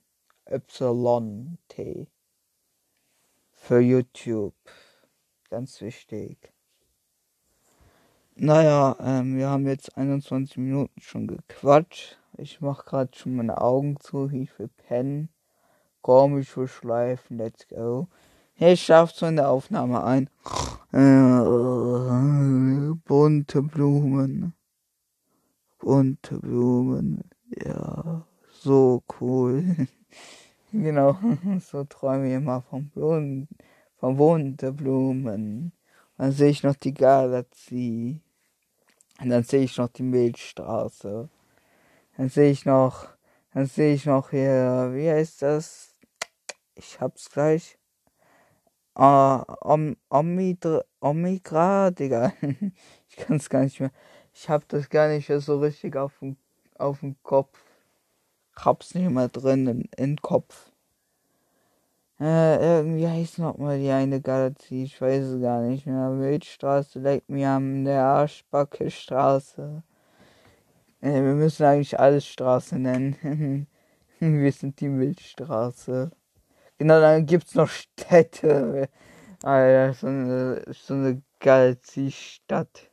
YT. 0.51 2.09
Für 3.53 3.81
YouTube. 3.81 4.55
Ganz 5.51 5.81
wichtig. 5.81 6.53
Naja, 8.37 8.97
ähm, 9.01 9.37
wir 9.37 9.49
haben 9.49 9.67
jetzt 9.67 9.97
21 9.97 10.59
Minuten 10.59 11.01
schon 11.01 11.27
gequatscht. 11.27 12.19
Ich 12.37 12.61
mach 12.61 12.85
gerade 12.85 13.11
schon 13.17 13.35
meine 13.35 13.61
Augen 13.61 13.99
zu. 13.99 14.31
Ich 14.31 14.57
will 14.59 14.69
pennen. 14.69 15.29
Komm, 16.03 16.39
ich 16.39 16.57
will 16.57 16.69
schleifen. 16.69 17.39
Let's 17.39 17.67
go. 17.67 18.07
Hey, 18.55 18.77
schafft 18.77 19.17
so 19.17 19.27
in 19.27 19.37
der 19.37 19.51
Aufnahme 19.51 20.05
ein. 20.05 20.31
Äh, 20.93 21.41
bunte 23.05 23.63
Blumen. 23.63 24.55
Bunte 25.79 26.39
Blumen. 26.39 27.25
Ja, 27.65 28.28
so 28.63 29.03
cool. 29.21 29.87
genau, 30.73 31.19
so 31.61 31.85
träume 31.85 32.29
ich 32.29 32.35
immer 32.35 32.63
von 32.63 32.89
Blumen. 32.89 33.49
Von 33.97 34.17
bunte 34.17 34.73
Blumen. 34.73 35.73
Dann 36.17 36.33
sehe 36.33 36.51
ich 36.51 36.63
noch 36.63 36.77
die 36.77 36.95
Galaxie. 36.95 38.21
Und 39.21 39.31
dann 39.31 39.43
sehe 39.43 39.63
ich 39.63 39.77
noch 39.77 39.89
die 39.89 40.05
Milchstraße. 40.05 41.29
Dann 42.17 42.29
sehe 42.29 42.51
ich 42.51 42.65
noch, 42.65 43.09
dann 43.53 43.67
sehe 43.67 43.95
ich 43.95 44.07
noch 44.07 44.31
hier, 44.31 44.91
wie 44.93 45.11
heißt 45.11 45.43
das? 45.43 45.95
Ich 46.75 47.01
hab's 47.01 47.31
gleich. 47.31 47.79
Uh, 48.97 49.45
Om, 49.61 49.97
Omidra, 50.11 50.83
Omigra, 51.01 51.91
Digga. 51.93 52.33
ich 53.09 53.17
kann's 53.17 53.49
gar 53.49 53.63
nicht 53.63 53.79
mehr. 53.79 53.93
Ich 54.35 54.49
hab 54.49 54.67
das 54.69 54.89
gar 54.89 55.09
nicht 55.09 55.29
mehr 55.29 55.41
so 55.41 55.61
richtig 55.61 55.97
auf 55.97 56.19
dem, 56.19 56.37
auf 56.77 57.01
dem 57.01 57.17
Kopf. 57.23 57.61
Hab's 58.65 58.95
nicht 58.95 59.11
mehr 59.11 59.29
drin 59.29 59.67
in, 59.67 59.89
in 59.97 60.17
Kopf. 60.17 60.71
Äh, 62.21 62.79
irgendwie 62.79 63.07
heißt 63.07 63.39
noch 63.39 63.59
mal 63.59 63.79
die 63.79 63.91
eine 63.91 64.21
Galaxie, 64.21 64.83
ich 64.85 65.01
weiß 65.01 65.25
es 65.25 65.41
gar 65.41 65.61
nicht 65.63 65.87
mehr. 65.87 66.11
Milchstraße 66.11 66.99
leckt 66.99 67.29
mir 67.29 67.51
an 67.51 67.85
der 67.85 68.03
Arschbacke 68.03 68.91
Straße. 68.91 69.83
Äh, 71.01 71.13
wir 71.13 71.35
müssen 71.35 71.65
eigentlich 71.65 71.99
alles 71.99 72.27
Straße 72.27 72.77
nennen. 72.77 73.67
wir 74.19 74.53
sind 74.53 74.81
die 74.81 74.89
Milchstraße. 74.89 76.11
Genau, 76.79 77.01
dann 77.01 77.27
gibt's 77.27 77.55
noch 77.55 77.69
Städte. 77.69 78.89
Alter, 79.45 79.95
so 79.95 80.07
eine, 80.09 80.65
so 80.73 80.95
eine 80.95 81.23
Galaxie-Stadt. 81.39 82.88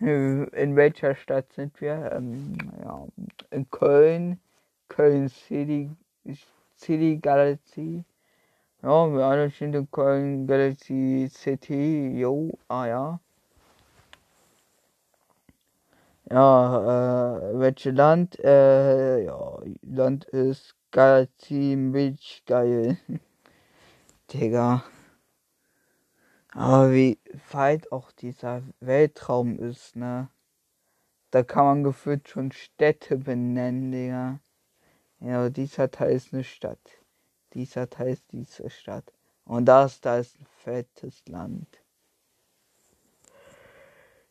In 0.00 0.76
welcher 0.76 1.14
Stadt 1.16 1.52
sind 1.52 1.80
wir? 1.80 2.12
Ähm, 2.12 2.56
ja, 2.82 3.06
in 3.50 3.68
Köln. 3.70 4.40
Köln 4.88 5.28
City. 5.28 5.90
City 6.76 7.16
Galaxy. 7.16 8.04
Ja, 8.82 9.12
wir 9.12 9.24
alle 9.24 9.50
sind 9.50 9.74
in 9.74 9.90
Köln 9.90 10.46
Galaxy 10.46 11.28
City. 11.32 12.18
Jo, 12.20 12.50
ah 12.68 12.86
ja. 12.86 13.20
Ja, 16.30 17.38
äh, 17.38 17.58
welches 17.58 17.94
Land? 17.94 18.38
Äh, 18.44 19.24
ja, 19.24 19.58
Land 19.82 20.26
ist 20.26 20.76
Galaxy 20.92 21.74
Milch 21.76 22.42
geil. 22.46 22.98
Digga. 24.32 24.84
Aber 26.52 26.92
wie 26.92 27.18
weit 27.52 27.92
auch 27.92 28.10
dieser 28.12 28.62
Weltraum 28.80 29.58
ist, 29.58 29.96
ne? 29.96 30.28
Da 31.30 31.42
kann 31.42 31.64
man 31.64 31.84
gefühlt 31.84 32.28
schon 32.28 32.52
Städte 32.52 33.18
benennen, 33.18 33.92
Digga. 33.92 34.40
Ja, 35.20 35.50
dieser 35.50 35.90
Teil 35.90 36.12
ist 36.12 36.32
eine 36.32 36.44
Stadt. 36.44 37.02
Dieser 37.52 37.90
Teil 37.90 38.12
ist 38.12 38.24
diese 38.32 38.70
Stadt. 38.70 39.12
Und 39.44 39.66
das 39.66 40.00
da 40.00 40.18
ist 40.18 40.38
ein 40.38 40.46
fettes 40.62 41.22
Land. 41.26 41.66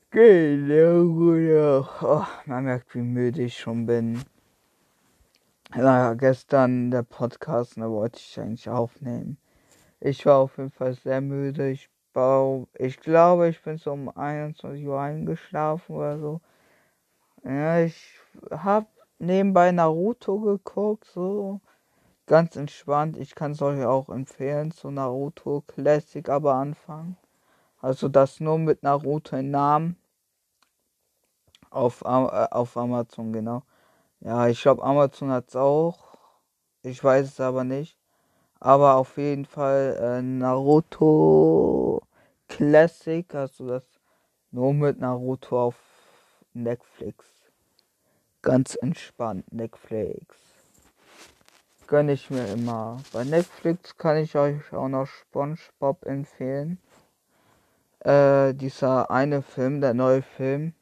Genau, 0.09 1.13
genau. 1.13 1.89
Oh, 2.01 2.25
man 2.45 2.63
merkt, 2.63 2.95
wie 2.95 3.01
müde 3.01 3.43
ich 3.43 3.57
schon 3.57 3.85
bin. 3.85 4.23
Ja, 5.75 6.13
gestern 6.13 6.91
der 6.91 7.03
Podcast, 7.03 7.77
da 7.77 7.89
wollte 7.89 8.17
ich 8.19 8.39
eigentlich 8.39 8.69
aufnehmen. 8.69 9.37
Ich 9.99 10.25
war 10.25 10.37
auf 10.37 10.57
jeden 10.57 10.71
Fall 10.71 10.93
sehr 10.93 11.19
müde. 11.19 11.71
Ich, 11.71 11.89
ich 12.73 12.99
glaube, 12.99 13.49
ich 13.49 13.61
bin 13.61 13.77
so 13.77 13.91
um 13.91 14.09
21 14.09 14.85
Uhr 14.87 14.99
eingeschlafen 14.99 15.95
oder 15.95 16.19
so. 16.19 16.41
Ja, 17.43 17.79
ich 17.79 18.19
habe 18.51 18.87
nebenbei 19.19 19.71
Naruto 19.71 20.39
geguckt, 20.39 21.05
so 21.05 21.61
ganz 22.25 22.55
entspannt. 22.55 23.17
Ich 23.17 23.35
kann 23.35 23.51
es 23.51 23.61
euch 23.61 23.83
auch 23.85 24.09
empfehlen, 24.09 24.71
so 24.71 24.91
Naruto 24.91 25.63
Classic 25.67 26.27
aber 26.29 26.55
anfangen. 26.55 27.17
Also 27.81 28.09
das 28.09 28.39
nur 28.39 28.57
mit 28.59 28.83
Naruto 28.83 29.35
in 29.37 29.51
Namen. 29.51 29.97
Auf, 31.69 32.01
äh, 32.01 32.07
auf 32.07 32.75
Amazon, 32.77 33.31
genau. 33.33 33.63
Ja, 34.21 34.47
ich 34.47 34.61
glaube 34.61 34.83
Amazon 34.83 35.31
hat 35.31 35.49
es 35.49 35.55
auch. 35.55 36.17
Ich 36.81 37.03
weiß 37.03 37.27
es 37.27 37.39
aber 37.39 37.63
nicht. 37.63 37.97
Aber 38.59 38.95
auf 38.95 39.17
jeden 39.17 39.45
Fall 39.45 39.97
äh, 40.01 40.21
Naruto 40.21 42.01
Classic, 42.47 43.33
also 43.35 43.67
das 43.67 43.83
nur 44.51 44.73
mit 44.73 44.99
Naruto 44.99 45.67
auf 45.67 45.75
Netflix. 46.53 47.25
Ganz 48.41 48.75
entspannt, 48.75 49.51
Netflix. 49.51 50.37
Gönne 51.87 52.13
ich 52.13 52.29
mir 52.29 52.47
immer. 52.47 52.97
Bei 53.13 53.23
Netflix 53.23 53.97
kann 53.97 54.17
ich 54.17 54.35
euch 54.35 54.73
auch 54.73 54.87
noch 54.87 55.05
SpongeBob 55.07 56.05
empfehlen. 56.05 56.79
Äh, 57.99 58.53
dieser 58.53 59.11
eine 59.11 59.41
Film, 59.41 59.81
der 59.81 59.93
neue 59.93 60.21
Film. 60.21 60.73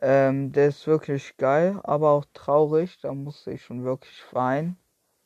Ähm, 0.00 0.52
der 0.52 0.68
ist 0.68 0.86
wirklich 0.86 1.36
geil, 1.36 1.80
aber 1.84 2.10
auch 2.10 2.24
traurig. 2.34 2.98
Da 3.00 3.14
musste 3.14 3.52
ich 3.52 3.64
schon 3.64 3.84
wirklich 3.84 4.22
weinen. 4.32 4.76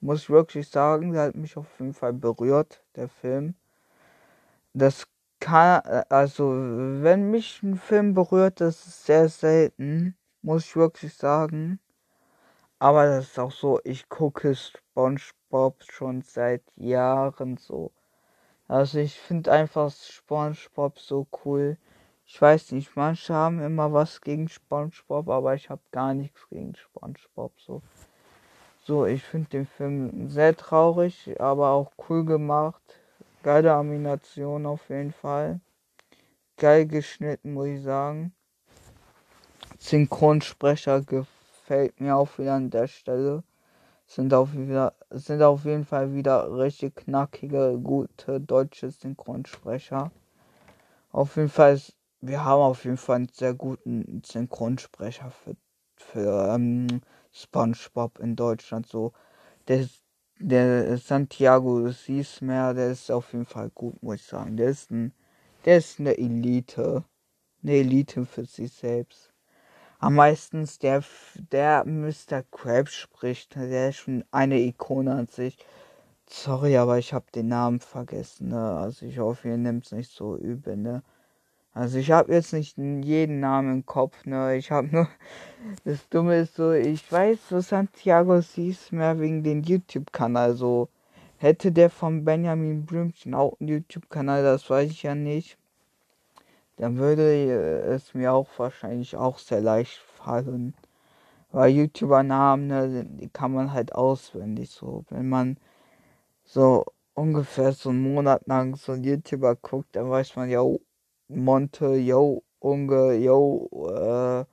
Muss 0.01 0.23
ich 0.23 0.31
wirklich 0.31 0.69
sagen, 0.69 1.13
der 1.13 1.23
hat 1.25 1.35
mich 1.35 1.57
auf 1.57 1.67
jeden 1.79 1.95
Fall 1.95 2.13
berührt, 2.13 2.83
der 2.95 3.09
Film. 3.09 3.55
Das 4.79 5.07
kann, 5.41 5.83
äh, 5.87 6.05
also, 6.11 6.51
wenn 6.51 7.31
mich 7.31 7.63
ein 7.63 7.77
Film 7.77 8.13
berührt, 8.15 8.61
das 8.61 8.87
ist 8.87 9.07
sehr 9.07 9.29
selten 9.29 10.15
muss 10.43 10.65
ich 10.67 10.77
wirklich 10.77 11.15
sagen. 11.15 11.81
Aber 12.79 13.07
das 13.07 13.29
ist 13.29 13.39
auch 13.39 13.51
so, 13.53 13.81
ich 13.85 14.09
gucke 14.09 14.55
SpongeBob 14.55 15.83
schon 15.91 16.23
seit 16.23 16.63
Jahren 16.77 17.57
so. 17.57 17.91
Also 18.69 18.99
ich 18.99 19.19
finde 19.19 19.51
einfach 19.51 19.91
SpongeBob 19.91 20.99
so 20.99 21.27
cool. 21.45 21.79
Ich 22.27 22.41
weiß 22.41 22.73
nicht, 22.73 22.97
manche 22.97 23.35
haben 23.35 23.61
immer 23.61 23.93
was 23.93 24.21
gegen 24.21 24.49
SpongeBob, 24.49 25.29
aber 25.31 25.55
ich 25.55 25.71
habe 25.71 25.83
gar 25.91 26.15
nichts 26.15 26.47
gegen 26.51 26.77
SpongeBob 26.77 27.53
so. 27.59 27.83
So, 28.85 29.07
ich 29.07 29.23
finde 29.23 29.49
den 29.49 29.67
Film 29.67 30.29
sehr 30.29 30.55
traurig, 30.55 31.41
aber 31.41 31.71
auch 31.71 31.93
cool 32.09 32.25
gemacht. 32.25 32.83
Geile 33.47 33.75
Animation 33.75 34.67
auf 34.67 34.89
jeden 34.89 35.13
Fall. 35.13 35.61
geil 36.57 36.85
geschnitten, 36.85 37.55
muss 37.55 37.69
ich 37.69 37.81
sagen. 37.81 38.35
Synchronsprecher 39.79 41.03
gefällt 41.03 42.01
mir 42.01 42.17
auch 42.17 42.39
wieder 42.39 42.55
an 42.55 42.71
der 42.71 42.89
Stelle. 42.89 43.45
Sind 44.05 44.35
auf, 44.35 44.53
wieder, 44.53 44.95
sind 45.11 45.43
auf 45.43 45.65
jeden 45.65 45.85
Fall 45.85 46.13
wieder 46.13 46.59
richtig 46.59 46.97
knackige, 46.97 47.79
gute 47.81 48.41
deutsche 48.41 48.91
Synchronsprecher. 48.91 50.11
Auf 51.13 51.37
jeden 51.37 51.49
Fall, 51.49 51.75
ist, 51.75 51.95
wir 52.21 52.45
haben 52.45 52.63
auf 52.63 52.85
jeden 52.85 52.97
Fall 52.97 53.15
einen 53.15 53.29
sehr 53.29 53.55
guten 53.55 54.23
Synchronsprecher 54.27 55.31
für, 55.31 55.55
für 55.95 56.53
ähm, 56.53 57.01
SpongeBob 57.31 58.19
in 58.19 58.35
Deutschland. 58.35 58.89
So, 58.89 59.13
der, 59.69 59.87
der 60.39 60.99
Santiago 60.99 61.91
Siesmer, 61.91 62.75
der 62.75 62.91
ist 62.91 63.11
auf 63.11 63.33
jeden 63.33 63.47
Fall 63.47 63.71
gut, 63.71 64.03
muss 64.03 64.17
ich 64.17 64.25
sagen. 64.25 64.57
Der 64.57 64.71
ist 64.71 64.91
ein, 64.91 65.13
der 65.65 65.79
ist 65.79 66.01
eine 66.01 66.17
Elite. 66.17 67.05
Eine 67.63 67.73
Elite 67.73 68.25
für 68.27 68.45
sich 68.45 68.73
selbst 68.73 69.33
am 69.99 70.15
meisten 70.15 70.69
der, 70.83 71.03
der 71.53 71.85
Mr. 71.85 72.43
Krabs 72.51 72.95
spricht. 72.95 73.57
Der 73.57 73.91
ist 73.91 73.97
schon 73.97 74.25
eine 74.31 74.59
Ikone 74.61 75.13
an 75.13 75.27
sich. 75.27 75.59
Sorry, 76.29 76.77
aber 76.77 76.99
ich 76.99 77.13
habe 77.13 77.27
den 77.35 77.49
Namen 77.49 77.81
vergessen. 77.81 78.49
Ne? 78.49 78.61
Also 78.79 79.07
ich 79.07 79.19
hoffe, 79.19 79.49
ihr 79.49 79.57
nehmt 79.57 79.87
es 79.87 79.93
nicht 79.93 80.11
so 80.11 80.37
übel. 80.37 80.77
Ne? 80.77 81.03
Also 81.77 81.99
ich 81.99 82.11
habe 82.11 82.33
jetzt 82.33 82.53
nicht 82.53 82.79
jeden 82.79 83.41
Namen 83.41 83.73
im 83.73 83.87
Kopf. 83.87 84.25
Ne? 84.25 84.57
Ich 84.57 84.71
habe 84.71 84.89
nur... 84.89 85.09
Das 85.85 86.09
Dumme 86.09 86.39
ist 86.39 86.55
so, 86.55 86.71
ich 86.73 87.11
weiß, 87.11 87.49
so 87.49 87.61
Santiago 87.61 88.41
hieß 88.41 88.93
mehr 88.93 89.19
wegen 89.19 89.43
den 89.43 89.65
YouTube-Kanal. 89.65 90.55
So 90.55 90.89
hätte 91.39 91.73
der 91.73 91.91
von 91.91 92.25
Benjamin 92.25 92.87
Blümchen 92.87 93.35
auch 93.35 93.59
einen 93.59 93.71
YouTube-Kanal, 93.71 94.45
das 94.45 94.71
weiß 94.71 94.89
ich 94.91 95.03
ja 95.03 95.17
nicht 95.17 95.59
dann 96.77 96.99
würde 96.99 97.81
es 97.95 98.15
mir 98.15 98.33
auch 98.33 98.49
wahrscheinlich 98.59 99.17
auch 99.17 99.39
sehr 99.39 99.61
leicht 99.61 99.99
fallen. 99.99 100.75
Weil 101.53 101.71
YouTuber-Namen, 101.71 102.67
ne, 102.67 103.07
die 103.07 103.29
kann 103.29 103.53
man 103.53 103.73
halt 103.73 103.95
auswendig 103.95 104.71
so. 104.71 105.05
Wenn 105.09 105.29
man 105.29 105.57
so 106.45 106.85
ungefähr 107.15 107.73
so 107.73 107.91
einen 107.91 108.03
Monat 108.03 108.47
lang 108.47 108.77
so 108.77 108.93
einen 108.93 109.05
YouTuber 109.05 109.57
guckt, 109.57 109.97
dann 109.97 110.11
weiß 110.11 110.37
man, 110.37 110.51
yo, 110.51 110.81
Monte, 111.29 111.97
yo, 111.97 112.43
Unge, 112.61 113.15
yo, 113.15 113.69
äh, 113.73 114.45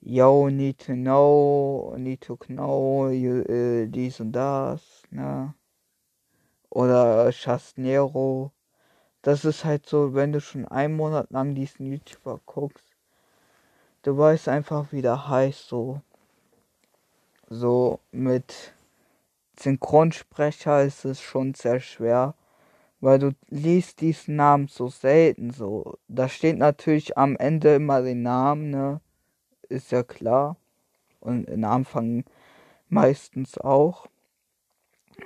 yo, 0.00 0.48
need 0.48 0.78
to 0.78 0.94
know, 0.94 1.94
need 1.98 2.20
to 2.20 2.36
know, 2.36 3.08
you, 3.08 3.42
äh, 3.42 3.86
dies 3.88 4.20
und 4.20 4.32
das, 4.32 5.02
ne? 5.10 5.54
Oder 6.70 7.30
Chasnero 7.32 8.52
das 9.22 9.44
ist 9.44 9.64
halt 9.64 9.86
so, 9.86 10.14
wenn 10.14 10.32
du 10.32 10.40
schon 10.40 10.66
einen 10.66 10.96
Monat 10.96 11.30
lang 11.30 11.54
diesen 11.54 11.86
YouTuber 11.86 12.40
guckst, 12.46 12.96
du 14.02 14.16
weißt 14.16 14.48
einfach, 14.48 14.92
wie 14.92 15.02
der 15.02 15.28
heißt, 15.28 15.68
so. 15.68 16.00
So 17.50 18.00
mit 18.10 18.74
Synchronsprecher 19.58 20.82
ist 20.82 21.04
es 21.04 21.20
schon 21.20 21.54
sehr 21.54 21.80
schwer, 21.80 22.34
weil 23.00 23.18
du 23.18 23.32
liest 23.48 24.00
diesen 24.00 24.36
Namen 24.36 24.68
so 24.68 24.88
selten 24.88 25.50
so. 25.50 25.98
Da 26.08 26.28
steht 26.28 26.58
natürlich 26.58 27.16
am 27.16 27.36
Ende 27.36 27.74
immer 27.74 28.02
den 28.02 28.22
Namen, 28.22 28.70
ne? 28.70 29.00
Ist 29.68 29.92
ja 29.92 30.02
klar. 30.02 30.56
Und 31.20 31.50
am 31.50 31.64
Anfang 31.64 32.24
meistens 32.88 33.58
auch. 33.58 34.08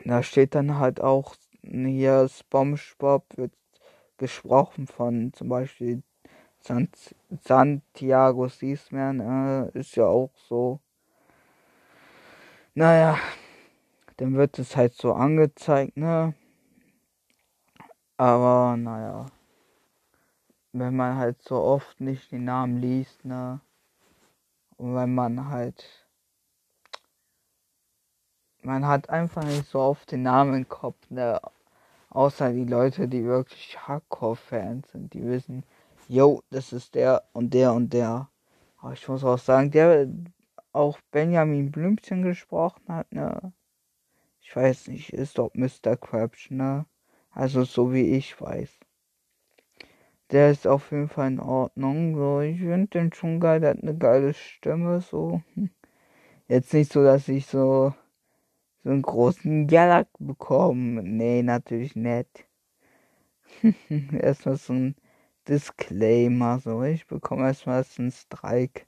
Da 0.05 0.23
steht 0.23 0.55
dann 0.55 0.79
halt 0.79 1.01
auch 1.01 1.35
hier 1.63 2.29
SpongeBob 2.29 3.25
wird 3.37 3.53
gesprochen 4.17 4.87
von 4.87 5.33
zum 5.33 5.49
Beispiel 5.49 6.03
Sant 6.61 7.15
Santiago 7.43 8.49
Siesman, 8.49 9.21
äh, 9.21 9.79
ist 9.79 9.97
ja 9.97 10.07
auch 10.07 10.31
so. 10.49 10.81
Naja, 12.75 13.19
dann 14.17 14.35
wird 14.35 14.59
es 14.59 14.77
halt 14.77 14.95
so 14.95 15.13
angezeigt, 15.13 15.97
ne? 15.97 16.35
Aber 18.23 18.77
naja, 18.77 19.27
wenn 20.73 20.95
man 20.95 21.17
halt 21.17 21.43
so 21.43 21.57
oft 21.57 22.01
nicht 22.01 22.31
den 22.31 22.45
Namen 22.45 22.77
liest, 22.77 23.25
ne? 23.25 23.61
Und 24.77 24.95
wenn 24.95 25.13
man 25.13 25.49
halt 25.49 26.07
man 28.63 28.87
hat 28.87 29.11
einfach 29.11 29.43
nicht 29.43 29.67
so 29.67 29.81
oft 29.81 30.13
den 30.13 30.23
Namen 30.23 30.55
im 30.55 30.69
Kopf, 30.69 31.11
ne? 31.11 31.41
Außer 32.11 32.53
die 32.53 32.65
Leute, 32.65 33.09
die 33.09 33.25
wirklich 33.25 33.77
Hardcore-Fans 33.89 34.93
sind, 34.93 35.15
die 35.15 35.25
wissen, 35.25 35.65
yo, 36.07 36.43
das 36.51 36.73
ist 36.73 36.95
der 36.95 37.25
und 37.33 37.53
der 37.53 37.73
und 37.73 37.93
der. 37.93 38.29
Aber 38.79 38.93
ich 38.93 39.09
muss 39.09 39.25
auch 39.25 39.39
sagen, 39.39 39.73
der 39.73 40.07
auch 40.73 41.01
Benjamin 41.11 41.73
Blümchen 41.73 42.23
gesprochen 42.23 42.85
hat, 42.87 43.11
ne? 43.13 43.53
Ich 44.41 44.55
weiß 44.55 44.87
nicht, 44.89 45.13
ist 45.13 45.39
doch 45.39 45.51
Mr. 45.55 45.97
Krabs, 45.97 46.51
ne? 46.51 46.87
Also 47.33 47.65
so 47.65 47.93
wie 47.93 48.17
ich 48.17 48.41
weiß. 48.41 48.71
Der 50.31 50.51
ist 50.51 50.67
auf 50.67 50.91
jeden 50.93 51.09
Fall 51.09 51.29
in 51.29 51.41
Ordnung. 51.41 52.17
So, 52.17 52.41
ich 52.41 52.59
finde 52.59 52.87
den 52.87 53.13
schon 53.13 53.41
geil, 53.41 53.61
der 53.61 53.71
hat 53.71 53.83
eine 53.83 53.97
geile 53.97 54.35
Stimme, 54.35 55.01
so. 55.01 55.43
Jetzt 56.49 56.73
nicht 56.75 56.93
so, 56.93 57.03
dass 57.03 57.29
ich 57.29 57.47
so 57.47 57.95
so 58.85 58.91
einen 58.91 59.03
großen 59.03 59.69
Jalak 59.69 60.09
bekommen. 60.19 61.17
Nee, 61.17 61.43
natürlich 61.43 61.95
nicht. 61.95 62.47
erstmal 64.13 64.57
so 64.57 64.73
ein 64.73 64.97
Disclaimer. 65.49 66.59
So, 66.59 66.83
ich 66.83 67.07
bekomme 67.07 67.45
erstmal 67.45 67.85
einen 67.99 68.11
Strike 68.11 68.87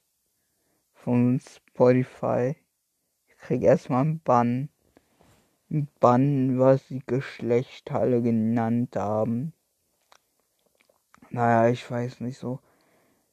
von 0.95 1.41
Spotify. 1.41 2.57
Ich 3.29 3.37
krieg 3.39 3.63
erstmal 3.63 4.03
einen 4.03 4.21
Bann. 4.21 4.69
Ein 5.71 5.89
Bann, 5.99 6.59
was 6.59 6.89
sie 6.89 7.03
Geschlechtteile 7.07 8.23
genannt 8.23 8.97
haben. 8.97 9.53
Naja, 11.31 11.69
ich 11.71 11.91
weiß 11.91 12.21
nicht 12.21 12.39
so. 12.39 12.61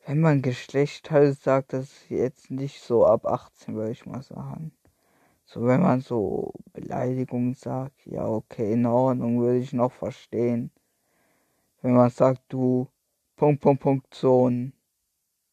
Wenn 0.05 0.21
man 0.21 0.41
Geschlechtteile 0.41 1.33
sagt, 1.33 1.73
das 1.73 1.83
ist 1.83 2.09
jetzt 2.09 2.49
nicht 2.49 2.81
so 2.81 3.05
ab 3.05 3.25
18, 3.25 3.75
würde 3.75 3.91
ich 3.91 4.05
mal 4.05 4.23
sagen. 4.23 4.71
So, 5.45 5.65
wenn 5.65 5.81
man 5.81 6.01
so 6.01 6.53
Beleidigungen 6.73 7.53
sagt, 7.53 8.05
ja, 8.05 8.25
okay, 8.25 8.73
in 8.73 8.85
Ordnung, 8.85 9.41
würde 9.41 9.59
ich 9.59 9.73
noch 9.73 9.91
verstehen. 9.91 10.71
Wenn 11.81 11.93
man 11.93 12.09
sagt, 12.09 12.41
du, 12.47 12.87
Punkt, 13.35 13.61
Punkt, 13.61 13.81
Punkt, 13.81 14.13
Sohn. 14.13 14.73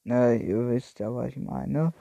Ne, 0.04 0.36
ihr 0.36 0.68
wisst 0.68 1.00
ja, 1.00 1.14
was 1.14 1.30
ich 1.30 1.36
meine. 1.36 1.92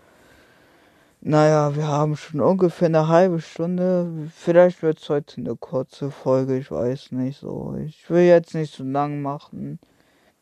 Naja, 1.21 1.75
wir 1.75 1.87
haben 1.87 2.15
schon 2.15 2.41
ungefähr 2.41 2.87
eine 2.87 3.07
halbe 3.07 3.41
Stunde. 3.41 4.29
Vielleicht 4.35 4.83
wird 4.83 4.99
es 4.99 5.09
heute 5.09 5.41
eine 5.41 5.55
kurze 5.55 6.11
Folge, 6.11 6.57
ich 6.57 6.69
weiß 6.69 7.11
nicht 7.11 7.39
so. 7.39 7.75
Ich 7.83 8.07
will 8.09 8.23
jetzt 8.23 8.53
nicht 8.53 8.73
so 8.73 8.83
lang 8.83 9.21
machen. 9.21 9.79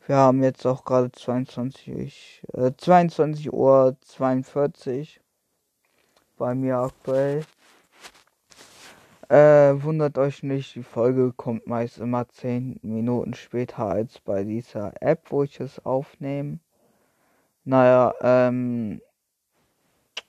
Wir 0.06 0.16
haben 0.16 0.42
jetzt 0.42 0.66
auch 0.66 0.84
gerade 0.84 1.10
22, 1.10 2.42
äh, 2.52 2.72
22 2.76 3.52
Uhr 3.52 3.96
42 4.02 5.20
bei 6.36 6.54
mir 6.54 6.76
aktuell. 6.76 7.44
Äh, 9.28 9.82
wundert 9.82 10.18
euch 10.18 10.42
nicht, 10.42 10.74
die 10.76 10.82
Folge 10.82 11.32
kommt 11.32 11.66
meist 11.66 11.98
immer 11.98 12.28
10 12.28 12.80
Minuten 12.82 13.34
später 13.34 13.86
als 13.86 14.20
bei 14.20 14.44
dieser 14.44 14.92
App, 15.00 15.30
wo 15.30 15.42
ich 15.42 15.58
es 15.58 15.84
aufnehme. 15.84 16.60
Naja, 17.64 18.14
ähm, 18.22 19.00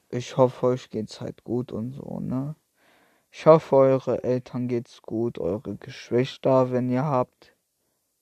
ich 0.10 0.38
hoffe, 0.38 0.68
euch 0.68 0.90
geht's 0.90 1.22
halt 1.22 1.44
gut 1.44 1.72
und 1.72 1.92
so, 1.92 2.20
ne? 2.20 2.56
Ich 3.32 3.46
hoffe, 3.46 3.76
eure 3.76 4.24
Eltern 4.24 4.68
geht's 4.68 5.02
gut, 5.02 5.38
eure 5.40 5.76
Geschwister, 5.76 6.72
wenn 6.72 6.90
ihr 6.90 7.06
habt. 7.06 7.56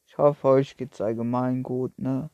Ich 0.08 0.18
hoffe, 0.18 0.48
euch 0.48 0.78
geht's 0.78 1.02
allgemein 1.02 1.64
gut, 1.64 1.98
ne? 2.00 2.30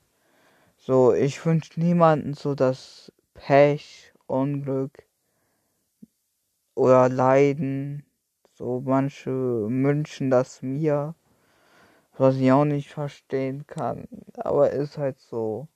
So, 0.77 1.13
ich 1.13 1.45
wünsche 1.45 1.79
niemanden 1.79 2.33
so 2.33 2.55
das 2.55 3.11
Pech, 3.33 4.13
Unglück, 4.27 5.05
oder 6.75 7.09
leiden. 7.09 8.05
So 8.53 8.81
manche 8.81 9.31
wünschen 9.31 10.29
das 10.29 10.61
mir, 10.61 11.15
was 12.17 12.35
ich 12.37 12.51
auch 12.51 12.65
nicht 12.65 12.89
verstehen 12.89 13.65
kann. 13.67 14.07
Aber 14.35 14.71
ist 14.71 14.97
halt 14.97 15.19
so. 15.19 15.67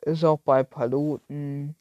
Ist 0.00 0.24
auch 0.24 0.38
bei 0.38 0.62
Paluten, 0.62 1.74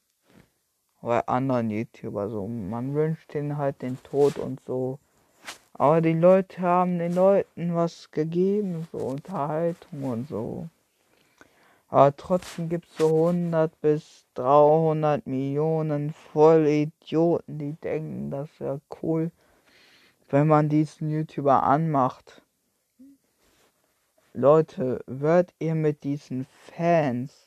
bei 1.02 1.26
anderen 1.28 1.70
YouTuber 1.70 2.30
so. 2.30 2.48
Man 2.48 2.94
wünscht 2.94 3.34
ihnen 3.36 3.58
halt 3.58 3.82
den 3.82 4.02
Tod 4.04 4.38
und 4.38 4.60
so. 4.62 5.00
Aber 5.74 6.02
die 6.02 6.14
Leute 6.14 6.62
haben 6.62 6.98
den 6.98 7.14
Leuten 7.14 7.76
was 7.76 8.10
gegeben, 8.12 8.88
so 8.92 8.98
Unterhaltung 8.98 10.04
und 10.04 10.28
so. 10.28 10.68
Aber 11.90 12.16
trotzdem 12.18 12.68
gibt 12.68 12.88
es 12.88 12.98
so 12.98 13.28
100 13.28 13.80
bis 13.80 14.26
300 14.34 15.26
Millionen 15.26 16.12
Vollidioten, 16.12 17.60
die 17.60 17.74
denken, 17.74 18.30
das 18.30 18.50
wäre 18.60 18.82
cool, 19.02 19.32
wenn 20.30 20.48
man 20.48 20.68
diesen 20.68 21.10
YouTuber 21.10 21.64
anmacht. 21.64 22.42
Leute, 24.34 25.02
wird 25.08 25.54
ihr 25.60 25.76
mit 25.76 26.04
diesen 26.04 26.46
Fans 26.66 27.46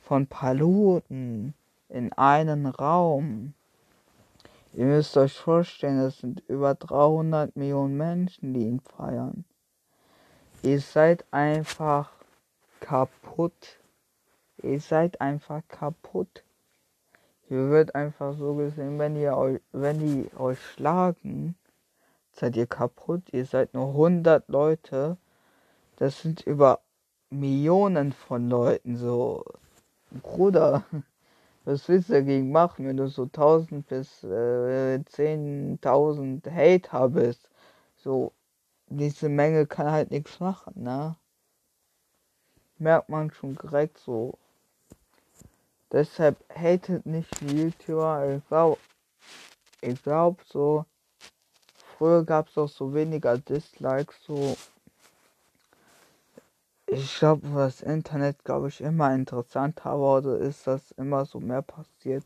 von 0.00 0.26
Paluten 0.26 1.54
in 1.92 2.12
einen 2.14 2.66
Raum? 2.66 3.54
Ihr 4.74 4.86
müsst 4.86 5.16
euch 5.16 5.36
vorstellen, 5.38 5.98
es 5.98 6.18
sind 6.18 6.42
über 6.48 6.74
300 6.74 7.56
Millionen 7.56 7.96
Menschen, 7.96 8.54
die 8.54 8.66
ihn 8.66 8.80
feiern. 8.80 9.44
Ihr 10.62 10.80
seid 10.80 11.24
einfach 11.30 12.10
kaputt. 12.80 13.78
Ihr 14.62 14.80
seid 14.80 15.20
einfach 15.20 15.62
kaputt. 15.68 16.44
Hier 17.48 17.68
wird 17.68 17.94
einfach 17.94 18.34
so 18.34 18.54
gesehen, 18.54 18.98
wenn 18.98 19.16
ihr 19.16 19.36
euch, 19.36 19.60
wenn 19.72 19.98
die 19.98 20.30
euch 20.38 20.58
schlagen, 20.58 21.54
seid 22.32 22.56
ihr 22.56 22.66
kaputt. 22.66 23.22
Ihr 23.32 23.44
seid 23.44 23.74
nur 23.74 23.88
100 23.88 24.48
Leute. 24.48 25.18
Das 25.96 26.22
sind 26.22 26.40
über 26.42 26.80
Millionen 27.28 28.12
von 28.12 28.48
Leuten 28.48 28.96
so. 28.96 29.44
Bruder, 30.22 30.84
was 31.64 31.88
willst 31.88 32.08
du 32.08 32.14
dagegen 32.14 32.50
machen, 32.50 32.86
wenn 32.86 32.96
du 32.96 33.08
so 33.08 33.24
1000 33.24 33.86
bis 33.86 34.24
äh, 34.24 34.98
10.000 35.04 36.50
Hater 36.50 37.08
bist? 37.08 37.50
So, 37.96 38.32
diese 38.88 39.28
Menge 39.28 39.66
kann 39.66 39.90
halt 39.90 40.10
nichts 40.10 40.40
machen, 40.40 40.82
ne? 40.82 41.16
Merkt 42.78 43.08
man 43.08 43.30
schon 43.30 43.56
direkt 43.56 43.98
so. 43.98 44.38
Deshalb 45.92 46.36
hatet 46.52 47.06
nicht 47.06 47.30
die 47.40 47.62
YouTuber. 47.64 48.36
Ich 48.36 48.48
glaube, 48.48 48.78
ich 49.82 50.02
glaube 50.02 50.42
so, 50.46 50.84
früher 51.96 52.24
gab 52.24 52.48
es 52.48 52.58
auch 52.58 52.68
so 52.68 52.92
weniger 52.92 53.38
Dislikes, 53.38 54.16
so. 54.24 54.56
Ich 56.94 57.18
glaube, 57.20 57.48
das 57.54 57.80
Internet, 57.80 58.44
glaube 58.44 58.68
ich, 58.68 58.82
immer 58.82 59.14
interessanter 59.14 59.98
wurde, 59.98 60.36
ist, 60.36 60.66
dass 60.66 60.90
immer 60.90 61.24
so 61.24 61.40
mehr 61.40 61.62
passiert, 61.62 62.22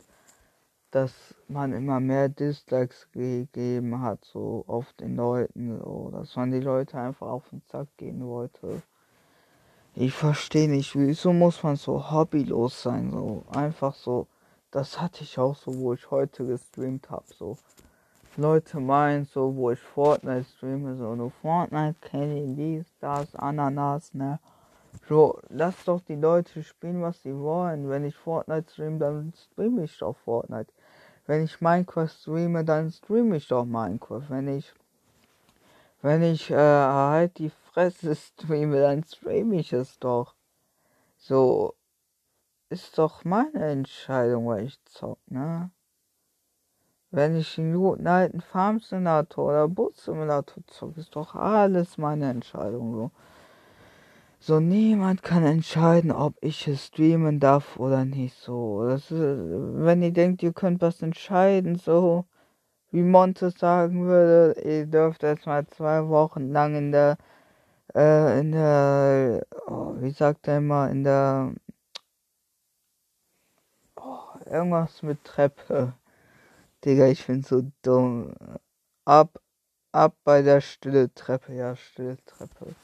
dass 0.90 1.12
man 1.46 1.72
immer 1.72 2.00
mehr 2.00 2.28
Dislikes 2.28 3.06
gegeben 3.12 4.00
hat, 4.00 4.24
so 4.24 4.64
auf 4.66 4.92
den 4.94 5.14
Leuten, 5.14 5.78
so, 5.78 6.10
dass 6.10 6.34
man 6.34 6.50
die 6.50 6.58
Leute 6.58 6.98
einfach 6.98 7.28
auf 7.28 7.48
den 7.50 7.62
Zack 7.66 7.86
gehen 7.96 8.26
wollte. 8.26 8.82
Ich 9.94 10.12
verstehe 10.12 10.68
nicht, 10.68 10.96
wieso 10.96 11.32
muss 11.32 11.62
man 11.62 11.76
so 11.76 12.10
hobbylos 12.10 12.82
sein, 12.82 13.12
so 13.12 13.44
einfach 13.52 13.94
so. 13.94 14.26
Das 14.72 15.00
hatte 15.00 15.22
ich 15.22 15.38
auch 15.38 15.54
so, 15.54 15.78
wo 15.78 15.94
ich 15.94 16.10
heute 16.10 16.44
gestreamt 16.44 17.08
habe, 17.08 17.26
so. 17.38 17.56
Leute 18.36 18.80
meinen 18.80 19.26
so, 19.26 19.54
wo 19.54 19.70
ich 19.70 19.78
Fortnite 19.78 20.44
streame, 20.56 20.96
so, 20.96 21.14
nur 21.14 21.30
Fortnite 21.30 21.94
kenne 22.00 22.42
ich 22.42 22.56
dies, 22.56 22.86
das, 22.98 23.32
Ananas, 23.36 24.12
ne. 24.12 24.40
So, 25.08 25.40
lass 25.48 25.84
doch 25.84 26.00
die 26.00 26.16
Leute 26.16 26.62
spielen, 26.62 27.02
was 27.02 27.22
sie 27.22 27.36
wollen. 27.36 27.88
Wenn 27.88 28.04
ich 28.04 28.16
Fortnite 28.16 28.70
streame, 28.70 28.98
dann 28.98 29.32
streame 29.34 29.84
ich 29.84 29.96
doch 29.98 30.16
Fortnite. 30.16 30.72
Wenn 31.26 31.44
ich 31.44 31.60
Minecraft 31.60 32.08
streame, 32.08 32.64
dann 32.64 32.90
streame 32.90 33.36
ich 33.36 33.48
doch 33.48 33.64
Minecraft. 33.64 34.28
Wenn 34.28 34.48
ich, 34.48 34.72
wenn 36.02 36.22
ich 36.22 36.50
äh, 36.50 36.56
halt 36.56 37.38
die 37.38 37.50
Fresse 37.50 38.14
streame, 38.16 38.80
dann 38.80 39.04
streame 39.04 39.56
ich 39.56 39.72
es 39.72 39.98
doch. 39.98 40.34
So, 41.16 41.74
ist 42.68 42.98
doch 42.98 43.24
meine 43.24 43.64
Entscheidung, 43.64 44.48
weil 44.48 44.64
ich 44.64 44.84
zock, 44.84 45.18
ne? 45.26 45.70
Wenn 47.12 47.36
ich 47.36 47.58
einen 47.58 47.74
guten 47.74 48.06
alten 48.06 48.40
Farm 48.40 48.80
Simulator 48.80 49.48
oder 49.48 49.68
Boot 49.68 49.96
Simulator 49.96 50.62
zocke, 50.66 51.00
ist 51.00 51.14
doch 51.14 51.34
alles 51.34 51.96
meine 51.96 52.28
Entscheidung, 52.28 52.94
so. 52.94 53.10
So, 54.38 54.60
niemand 54.60 55.22
kann 55.22 55.42
entscheiden, 55.44 56.12
ob 56.12 56.36
ich 56.40 56.68
es 56.68 56.86
streamen 56.86 57.40
darf 57.40 57.78
oder 57.78 58.04
nicht. 58.04 58.36
So, 58.36 58.84
das 58.86 59.10
ist, 59.10 59.20
wenn 59.20 60.02
ihr 60.02 60.12
denkt, 60.12 60.42
ihr 60.42 60.52
könnt 60.52 60.80
was 60.82 61.02
entscheiden, 61.02 61.76
so 61.76 62.24
wie 62.90 63.02
Monte 63.02 63.50
sagen 63.50 64.06
würde, 64.06 64.60
ihr 64.62 64.86
dürft 64.86 65.22
erstmal 65.22 65.66
zwei 65.68 66.08
Wochen 66.08 66.50
lang 66.52 66.74
in 66.76 66.92
der, 66.92 67.18
äh, 67.94 68.40
in 68.40 68.52
der, 68.52 69.46
oh, 69.68 69.94
wie 70.00 70.10
sagt 70.12 70.48
er 70.48 70.58
immer, 70.58 70.90
in 70.90 71.04
der, 71.04 71.54
oh, 73.96 74.18
irgendwas 74.46 75.02
mit 75.02 75.24
Treppe. 75.24 75.94
Digga, 76.84 77.06
ich 77.08 77.26
bin 77.26 77.42
so 77.42 77.62
dumm. 77.82 78.34
Ab, 79.04 79.40
ab 79.92 80.16
bei 80.24 80.42
der 80.42 80.60
stille 80.60 81.12
Treppe, 81.14 81.54
ja, 81.54 81.76
stille 81.76 82.18
Treppe. 82.26 82.74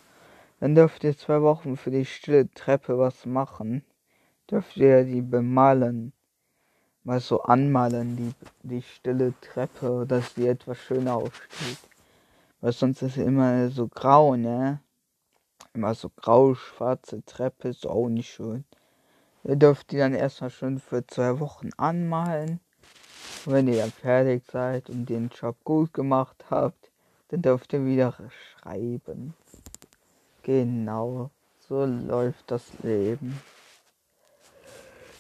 Dann 0.63 0.77
dürft 0.77 1.03
ihr 1.03 1.19
zwei 1.19 1.43
Wochen 1.43 1.77
für 1.77 1.91
die 1.91 2.05
stille 2.05 2.49
Treppe 2.49 2.97
was 2.97 3.27
machen. 3.27 3.83
Dürft 4.49 4.77
ihr 4.77 5.03
die 5.03 5.21
bemalen. 5.21 6.13
Mal 7.03 7.19
so 7.19 7.43
anmalen, 7.43 8.17
die, 8.17 8.33
die 8.63 8.83
stille 8.83 9.35
Treppe, 9.41 10.07
dass 10.07 10.35
die 10.35 10.47
etwas 10.47 10.79
schöner 10.79 11.17
aussieht. 11.17 11.81
Weil 12.61 12.71
sonst 12.71 13.03
ist 13.03 13.15
sie 13.15 13.25
immer 13.25 13.71
so 13.71 13.89
grau, 13.89 14.37
ne? 14.37 14.79
Immer 15.75 15.95
so 15.95 16.09
grau-schwarze 16.11 17.25
Treppe 17.25 17.71
ist 17.71 17.85
auch 17.85 18.09
nicht 18.09 18.33
schön. 18.33 18.65
Ihr 19.43 19.57
dürft 19.57 19.91
die 19.91 19.97
dann 19.97 20.15
erstmal 20.15 20.51
schön 20.51 20.79
für 20.79 21.05
zwei 21.09 21.41
Wochen 21.41 21.71
anmalen. 21.77 22.61
Und 23.47 23.53
wenn 23.53 23.67
ihr 23.67 23.79
dann 23.79 23.91
fertig 23.91 24.45
seid 24.47 24.91
und 24.91 25.07
den 25.07 25.29
Job 25.29 25.57
gut 25.65 25.93
gemacht 25.93 26.45
habt, 26.51 26.93
dann 27.31 27.43
dürft 27.43 27.73
ihr 27.73 27.85
wieder 27.85 28.15
schreiben. 28.31 29.35
Genau, 30.45 31.31
so 31.61 31.85
läuft 31.85 32.51
das 32.51 32.67
Leben. 32.83 33.41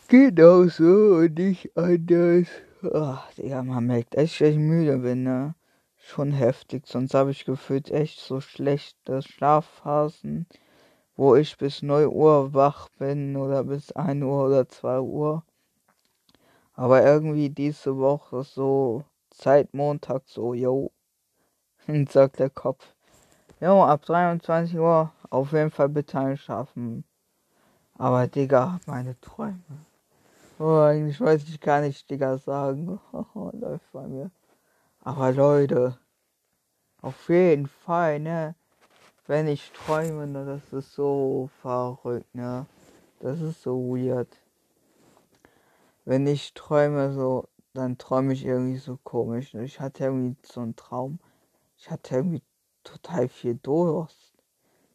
Genau 0.09 0.65
so 0.65 1.15
und 1.21 1.39
nicht 1.39 1.77
anders. 1.77 2.49
Ach, 2.93 3.33
Digga, 3.35 3.63
man 3.63 3.87
merkt 3.87 4.17
echt, 4.17 4.41
dass 4.41 4.49
ich 4.49 4.59
müde 4.59 4.99
bin, 4.99 5.23
ne? 5.23 5.55
Schon 5.97 6.33
heftig, 6.33 6.89
sonst 6.89 7.15
habe 7.15 7.31
ich 7.31 7.45
gefühlt 7.45 7.93
echt 7.93 8.19
so 8.19 8.41
schlechte 8.41 9.23
Schlafphasen, 9.23 10.47
wo 11.15 11.37
ich 11.37 11.57
bis 11.57 11.83
9 11.83 12.09
Uhr 12.09 12.53
wach 12.53 12.89
bin 12.99 13.37
oder 13.37 13.63
bis 13.63 13.93
1 13.93 14.25
Uhr 14.25 14.47
oder 14.47 14.69
2 14.69 14.99
Uhr. 14.99 15.45
Aber 16.75 17.05
irgendwie 17.05 17.49
diese 17.49 17.97
Woche 17.97 18.43
so, 18.43 19.05
seit 19.33 19.73
Montag 19.73 20.23
so, 20.27 20.53
yo, 20.53 20.91
sagt 22.09 22.41
der 22.41 22.51
Kopf. 22.51 22.93
Jo, 23.63 23.85
ab 23.85 24.05
23 24.05 24.77
Uhr 24.77 25.13
auf 25.31 25.53
jeden 25.53 25.71
Fall 25.71 25.89
bitte 25.89 26.19
einschaffen. 26.19 27.05
Aber 27.95 28.27
Digga, 28.27 28.81
meine 28.87 29.21
Träume. 29.21 29.63
Oh, 30.59 30.81
eigentlich 30.81 31.21
weiß 31.21 31.45
ich 31.45 31.61
gar 31.61 31.81
nicht, 31.81 32.11
Digga, 32.11 32.39
sagen. 32.39 32.99
Läuft 33.53 33.93
bei 33.93 34.09
mir. 34.09 34.33
Aber 34.99 35.31
Leute, 35.31 35.97
auf 37.03 37.29
jeden 37.29 37.69
Fall, 37.69 38.19
ne? 38.19 38.57
Wenn 39.29 39.47
ich 39.47 39.71
träume, 39.71 40.27
ne, 40.27 40.45
das 40.45 40.73
ist 40.73 40.93
so 40.95 41.49
verrückt, 41.61 42.35
ne? 42.35 42.67
Das 43.21 43.41
ist 43.41 43.63
so 43.63 43.79
weird. 43.95 44.41
Wenn 46.05 46.27
ich 46.27 46.53
träume, 46.55 47.13
so, 47.13 47.47
dann 47.75 47.97
träume 47.97 48.33
ich 48.33 48.45
irgendwie 48.45 48.79
so 48.79 48.99
komisch. 49.05 49.55
Ne? 49.55 49.63
Ich 49.63 49.79
hatte 49.79 50.07
irgendwie 50.07 50.35
so 50.43 50.63
einen 50.63 50.75
Traum. 50.75 51.21
Ich 51.79 51.89
hatte 51.93 52.17
irgendwie 52.17 52.43
total 52.85 53.29
viel 53.29 53.55
Durst. 53.57 54.33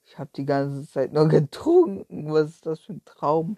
Ich 0.05 0.17
habe 0.17 0.29
die 0.35 0.45
ganze 0.45 0.89
Zeit 0.89 1.13
nur 1.13 1.27
getrunken. 1.29 2.31
Was 2.31 2.49
ist 2.49 2.65
das 2.65 2.79
für 2.81 2.93
ein 2.93 3.05
Traum? 3.05 3.57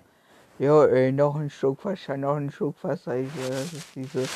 Ja, 0.58 0.86
ey, 0.86 1.12
noch 1.12 1.36
ein 1.36 1.50
Schluck 1.50 1.86
Wasser, 1.86 2.18
noch 2.18 2.36
ein 2.36 2.52
Schluck 2.52 2.84
Wasser. 2.84 3.16
Ich, 3.18 3.30
das 3.48 3.74
ist 3.74 3.96
diese 3.96 4.28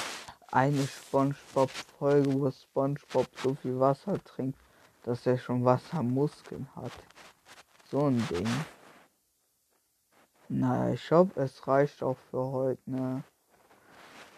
eine 0.51 0.88
Spongebob-Folge, 0.88 2.34
wo 2.34 2.49
Spongebob 2.51 3.27
so 3.41 3.56
viel 3.56 3.79
Wasser 3.79 4.23
trinkt, 4.23 4.58
dass 5.03 5.25
er 5.25 5.38
schon 5.38 5.65
Wassermuskeln 5.65 6.67
hat. 6.75 6.91
So 7.89 8.08
ein 8.08 8.25
Ding. 8.29 8.47
Naja, 10.49 10.93
ich 10.93 11.11
hoffe, 11.11 11.41
es 11.41 11.67
reicht 11.67 12.03
auch 12.03 12.17
für 12.30 12.45
heute, 12.51 12.82
ne? 12.89 13.24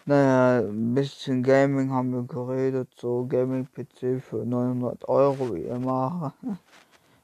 Naja, 0.08 0.60
ein 0.60 0.94
bisschen 0.94 1.42
Gaming 1.42 1.90
haben 1.90 2.12
wir 2.12 2.22
geredet, 2.22 2.88
so 2.96 3.26
Gaming-PC 3.26 4.22
für 4.22 4.46
900 4.46 5.08
Euro 5.08 5.52
wie 5.52 5.62
immer. 5.62 6.32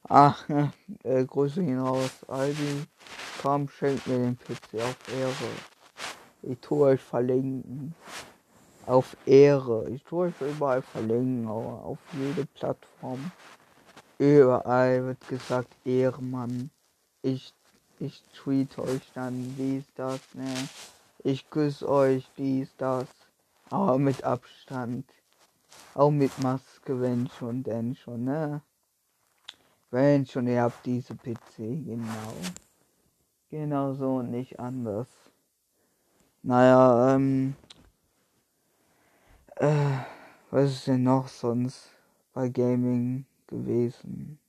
Ach, 0.08 0.44
äh, 1.04 1.24
Grüße 1.24 1.62
ihn 1.62 1.78
raus, 1.78 2.10
Aldi. 2.26 2.82
Komm, 3.40 3.68
schenkt 3.68 4.04
mir 4.08 4.18
den 4.18 4.36
PC 4.36 4.82
auf 4.82 4.96
Ehre. 5.16 5.50
Ich 6.42 6.58
tue 6.58 6.88
euch 6.88 7.00
verlinken. 7.00 7.94
Auf 8.86 9.16
Ehre. 9.26 9.88
Ich 9.90 10.02
tue 10.02 10.26
euch 10.26 10.40
überall 10.40 10.82
verlinken, 10.82 11.46
aber 11.46 11.84
auf 11.84 11.98
jede 12.14 12.46
Plattform. 12.46 13.30
Überall 14.18 15.06
wird 15.06 15.28
gesagt 15.28 15.72
Ehrenmann. 15.84 16.70
Ich, 17.22 17.54
ich 18.00 18.24
tweet 18.34 18.76
euch 18.80 19.12
dann 19.14 19.54
dies, 19.56 19.84
das, 19.94 20.18
ne? 20.34 20.52
Ich 21.24 21.48
küsse 21.50 21.88
euch, 21.88 22.28
dies, 22.36 22.74
das. 22.78 23.06
Aber 23.70 23.96
mit 23.98 24.24
Abstand. 24.24 25.06
Auch 25.94 26.10
mit 26.10 26.36
Maske, 26.42 27.00
wenn 27.00 27.28
schon, 27.28 27.62
denn 27.62 27.94
schon, 27.94 28.24
ne? 28.24 28.62
Wenn 29.90 30.26
schon, 30.26 30.48
ihr 30.48 30.62
habt 30.62 30.84
diese 30.84 31.14
PC, 31.14 31.84
genau. 31.84 32.34
Genau 33.50 33.92
so 33.92 34.16
und 34.16 34.30
nicht 34.30 34.58
anders. 34.58 35.08
Naja, 36.42 37.14
ähm. 37.14 37.54
Äh, 39.56 39.98
was 40.50 40.72
ist 40.72 40.86
denn 40.88 41.04
noch 41.04 41.28
sonst 41.28 41.90
bei 42.32 42.48
Gaming 42.48 43.26
gewesen? 43.46 44.40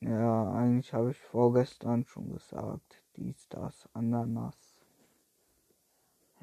Ja, 0.00 0.52
eigentlich 0.52 0.92
habe 0.92 1.10
ich 1.10 1.18
vorgestern 1.18 2.04
schon 2.04 2.32
gesagt, 2.32 3.02
dies, 3.16 3.48
das, 3.48 3.88
Ananas. 3.94 4.67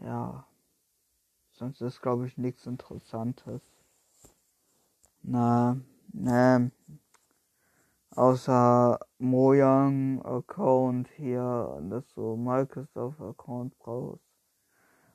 Ja, 0.01 0.45
sonst 1.51 1.81
ist 1.81 2.01
glaube 2.01 2.27
ich 2.27 2.37
nichts 2.37 2.65
Interessantes. 2.65 3.61
Na, 5.21 5.77
ne, 6.13 6.71
außer 8.11 8.99
Mojang 9.17 10.21
Account 10.23 11.07
hier, 11.15 11.81
dass 11.89 12.13
du 12.13 12.35
Microsoft 12.35 13.21
Account 13.21 13.77
brauchst. 13.79 14.23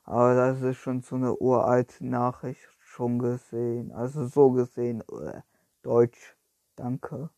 Aber 0.05 0.35
das 0.35 0.61
ist 0.63 0.79
schon 0.79 1.03
so 1.03 1.17
eine 1.17 1.37
uralte 1.37 2.05
Nachricht 2.05 2.67
schon 2.81 3.19
gesehen. 3.19 3.93
Also 3.93 4.27
so 4.27 4.51
gesehen, 4.51 5.03
äh, 5.03 5.43
Deutsch, 5.83 6.37
danke. 6.75 7.31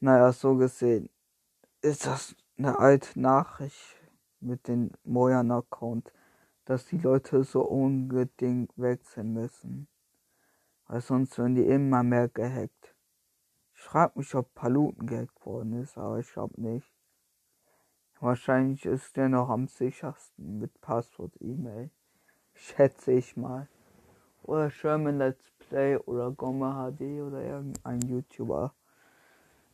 Naja, 0.00 0.32
so 0.32 0.56
gesehen 0.56 1.08
ist 1.80 2.06
das 2.06 2.34
eine 2.58 2.78
alte 2.78 3.20
Nachricht 3.20 3.96
mit 4.44 4.68
dem 4.68 4.90
Mojan-Account, 5.04 6.12
dass 6.64 6.86
die 6.86 6.98
Leute 6.98 7.44
so 7.44 7.62
unbedingt 7.62 8.72
wechseln 8.76 9.32
müssen. 9.32 9.88
Weil 10.86 11.00
sonst 11.00 11.38
werden 11.38 11.54
die 11.54 11.66
immer 11.66 12.02
mehr 12.02 12.28
gehackt. 12.28 12.94
Ich 13.74 13.80
frage 13.82 14.18
mich, 14.18 14.34
ob 14.34 14.54
Paluten 14.54 15.06
gehackt 15.06 15.44
worden 15.44 15.82
ist, 15.82 15.98
aber 15.98 16.18
ich 16.18 16.32
glaube 16.32 16.60
nicht. 16.60 16.90
Wahrscheinlich 18.20 18.86
ist 18.86 19.16
der 19.16 19.28
noch 19.28 19.50
am 19.50 19.66
sichersten 19.66 20.58
mit 20.58 20.80
Passwort-E-Mail. 20.80 21.90
Schätze 22.54 23.12
ich 23.12 23.36
mal. 23.36 23.68
Oder 24.42 24.70
Sherman 24.70 25.18
Let's 25.18 25.50
Play 25.58 25.96
oder 25.96 26.30
Gomma 26.30 26.90
HD 26.90 27.20
oder 27.22 27.42
irgendein 27.42 28.00
YouTuber. 28.00 28.74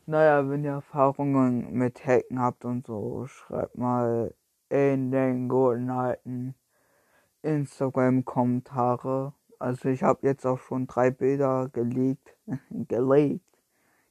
Naja, 0.06 0.48
wenn 0.48 0.64
ihr 0.64 0.72
Erfahrungen 0.72 1.72
mit 1.72 2.04
Hacken 2.04 2.40
habt 2.40 2.64
und 2.64 2.86
so, 2.86 3.26
schreibt 3.26 3.76
mal 3.76 4.34
in 4.70 5.10
den 5.10 5.48
guten 5.48 5.90
alten 5.90 6.54
Instagram-Kommentare. 7.42 9.34
Also 9.58 9.88
ich 9.88 10.02
habe 10.02 10.26
jetzt 10.26 10.46
auch 10.46 10.58
schon 10.58 10.86
drei 10.86 11.10
Bilder 11.10 11.68
geleakt, 11.68 12.36
gelegt, 12.70 13.58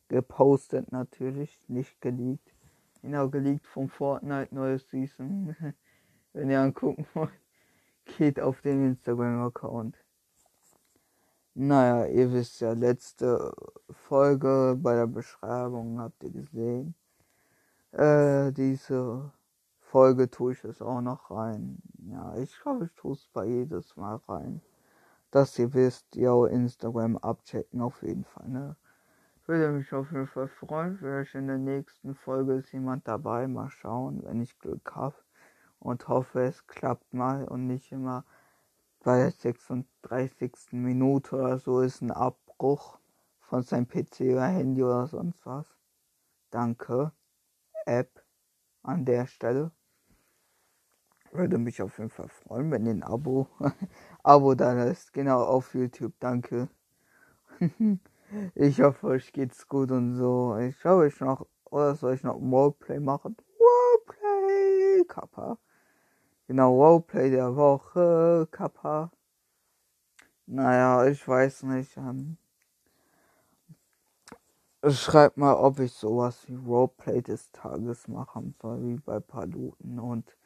gepostet 0.10 0.92
natürlich, 0.92 1.60
nicht 1.68 2.00
geleakt. 2.02 2.54
Genau, 3.02 3.30
geleakt 3.30 3.66
vom 3.66 3.90
Fortnite 3.90 4.54
neues 4.54 4.88
Season. 4.90 5.56
wenn 6.34 6.50
ihr 6.50 6.60
angucken 6.60 7.08
wollt, 7.14 7.32
geht 8.18 8.40
auf 8.40 8.62
den 8.62 8.86
Instagram-Account. 8.86 9.98
Naja, 11.56 12.06
ihr 12.06 12.32
wisst 12.32 12.62
ja, 12.62 12.74
letzte 12.74 13.54
Folge 13.90 14.78
bei 14.82 14.96
der 14.96 15.08
Beschreibung 15.08 16.00
habt 16.00 16.24
ihr 16.24 16.32
gesehen. 16.32 16.96
Äh, 17.92 18.52
diese 18.52 19.32
Folge 19.90 20.30
tue 20.30 20.54
ich 20.54 20.64
es 20.64 20.84
auch 20.84 21.02
noch 21.02 21.32
rein. 21.32 21.82
Ja, 22.12 22.36
ich 22.38 22.60
glaube, 22.62 22.86
ich 22.86 22.94
tue 22.94 23.14
es 23.14 23.28
bei 23.34 23.46
jedes 23.46 23.96
Mal 23.96 24.18
rein. 24.28 24.62
Dass 25.32 25.58
ihr 25.58 25.74
wisst, 25.74 26.16
ja, 26.16 26.46
Instagram 26.46 27.18
abchecken 27.18 27.82
auf 27.82 28.04
jeden 28.04 28.24
Fall, 28.24 28.48
ne? 28.50 28.76
Würde 29.48 29.72
mich 29.72 29.92
auf 29.92 30.12
jeden 30.12 30.28
Fall 30.28 30.48
freuen. 30.48 30.96
Vielleicht 31.00 31.34
in 31.34 31.48
der 31.48 31.58
nächsten 31.58 32.14
Folge 32.14 32.54
ist 32.54 32.72
jemand 32.72 33.08
dabei. 33.08 33.48
Mal 33.48 33.72
schauen, 33.72 34.22
wenn 34.24 34.42
ich 34.42 34.60
Glück 34.60 34.96
habe. 34.96 35.16
Und 35.80 36.08
hoffe, 36.08 36.42
es 36.42 36.68
klappt 36.68 37.12
mal 37.12 37.46
und 37.46 37.66
nicht 37.66 37.92
immer 37.92 38.26
bei 39.04 39.18
der 39.18 39.32
36. 39.32 40.74
Minute 40.74 41.36
oder 41.36 41.58
so 41.58 41.82
ist 41.82 42.02
ein 42.02 42.12
Abbruch 42.12 43.00
von 43.40 43.64
seinem 43.64 43.88
PC 43.88 44.34
oder 44.34 44.46
Handy 44.46 44.84
oder 44.84 45.08
sonst 45.08 45.44
was. 45.48 45.80
Danke, 46.52 47.12
App, 47.88 48.24
an 48.84 49.04
der 49.04 49.26
Stelle. 49.26 49.72
Würde 51.32 51.60
mich 51.60 51.82
auf 51.82 51.98
jeden 52.00 52.10
Fall 52.10 52.28
freuen, 52.28 52.72
wenn 52.72 52.86
ihr 52.86 52.92
ein 52.92 53.04
Abo, 53.04 53.48
Abo 54.24 54.56
da 54.56 54.74
lässt. 54.74 55.14
Genau, 55.14 55.44
auf 55.44 55.76
YouTube, 55.76 56.14
danke. 56.20 56.70
ich 58.56 58.82
hoffe, 58.82 59.08
euch 59.08 59.32
geht's 59.32 59.68
gut 59.68 59.92
und 59.92 60.16
so. 60.16 60.58
Ich 60.58 60.80
schaue 60.80 61.04
euch 61.04 61.20
noch, 61.20 61.46
oder 61.66 61.96
soll 61.96 62.16
ich 62.16 62.24
noch 62.24 62.36
Roleplay 62.36 63.00
machen? 63.00 63.38
Roleplay, 63.60 65.06
Kappa. 65.08 65.60
Genau, 66.48 66.74
Roleplay 66.74 67.30
der 67.30 67.56
Woche, 67.56 68.48
Kappa. 68.50 69.12
Naja, 70.48 71.06
ich 71.06 71.28
weiß 71.28 71.64
nicht. 71.64 71.96
Ähm, 71.96 72.38
schreibt 74.90 75.38
mal, 75.38 75.54
ob 75.54 75.78
ich 75.80 75.94
sowas 75.94 76.48
wie 76.48 76.56
Roleplay 76.56 77.22
des 77.22 77.52
Tages 77.52 78.08
machen 78.08 78.56
soll, 78.60 78.82
wie 78.82 78.96
bei 78.96 79.20
Paluten 79.20 80.00
und 80.00 80.39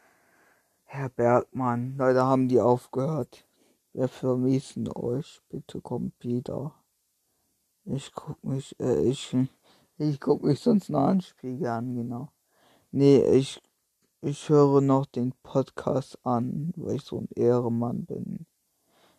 Herr 0.93 1.09
Bergmann. 1.09 1.95
Leider 1.97 2.27
haben 2.27 2.47
die 2.47 2.59
aufgehört. 2.59 3.47
Wir 3.93 4.07
vermissen 4.07 4.87
euch. 4.87 5.41
Bitte 5.49 5.81
kommt 5.81 6.13
wieder. 6.23 6.75
Ich 7.83 8.11
guck 8.13 8.43
mich, 8.43 8.79
äh, 8.79 9.01
ich, 9.01 9.35
ich 9.97 10.21
guck 10.21 10.43
mich 10.43 10.59
sonst 10.59 10.89
noch 10.89 11.07
an 11.07 11.21
Spiegel 11.21 11.65
an, 11.65 11.95
genau. 11.95 12.29
Nee, 12.91 13.23
ich 13.23 13.59
ich 14.21 14.49
höre 14.49 14.81
noch 14.81 15.07
den 15.07 15.33
Podcast 15.41 16.23
an, 16.23 16.73
weil 16.75 16.97
ich 16.97 17.05
so 17.05 17.21
ein 17.21 17.29
Ehrenmann 17.35 18.05
bin. 18.05 18.45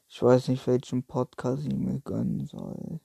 Ich 0.07 0.23
weiß 0.23 0.47
nicht, 0.49 0.65
welchen 0.69 1.03
Podcast 1.03 1.67
ich 1.67 1.75
mir 1.75 1.99
gönnen 2.03 2.47
soll. 2.47 3.01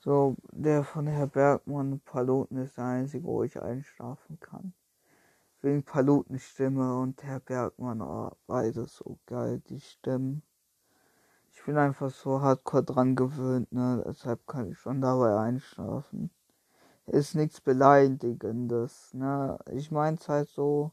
So, 0.00 0.34
der 0.50 0.82
von 0.82 1.06
Herr 1.06 1.28
Bergmann 1.28 2.00
Paluten 2.00 2.56
ist 2.56 2.76
der 2.76 2.86
einzige, 2.86 3.24
wo 3.24 3.44
ich 3.44 3.62
einschlafen 3.62 4.40
kann. 4.40 4.74
Wegen 5.62 5.82
Palutens 5.82 6.42
Stimme 6.42 6.98
und 6.98 7.22
Herr 7.22 7.40
Bergmann, 7.40 8.00
oh, 8.00 8.32
beides 8.46 8.96
so 8.96 9.18
geil, 9.26 9.60
die 9.68 9.80
Stimmen. 9.80 10.42
Ich 11.52 11.64
bin 11.64 11.76
einfach 11.76 12.10
so 12.10 12.40
hardcore 12.40 12.84
dran 12.84 13.16
gewöhnt, 13.16 13.72
ne? 13.72 14.02
Deshalb 14.06 14.46
kann 14.46 14.70
ich 14.70 14.78
schon 14.78 15.00
dabei 15.00 15.36
einschlafen 15.38 16.30
ist 17.10 17.34
nichts 17.34 17.60
Beleidigendes, 17.60 19.12
ne? 19.14 19.58
Ich 19.72 19.90
mein's 19.90 20.28
halt 20.28 20.48
so, 20.48 20.92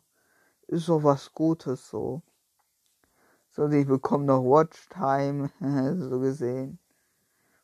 ist 0.67 0.85
so 0.85 1.03
was 1.03 1.31
Gutes 1.33 1.89
so. 1.89 2.23
So, 3.51 3.67
ich 3.69 3.87
bekomme 3.87 4.25
noch 4.25 4.43
Watchtime, 4.43 5.51
so 6.09 6.19
gesehen. 6.19 6.79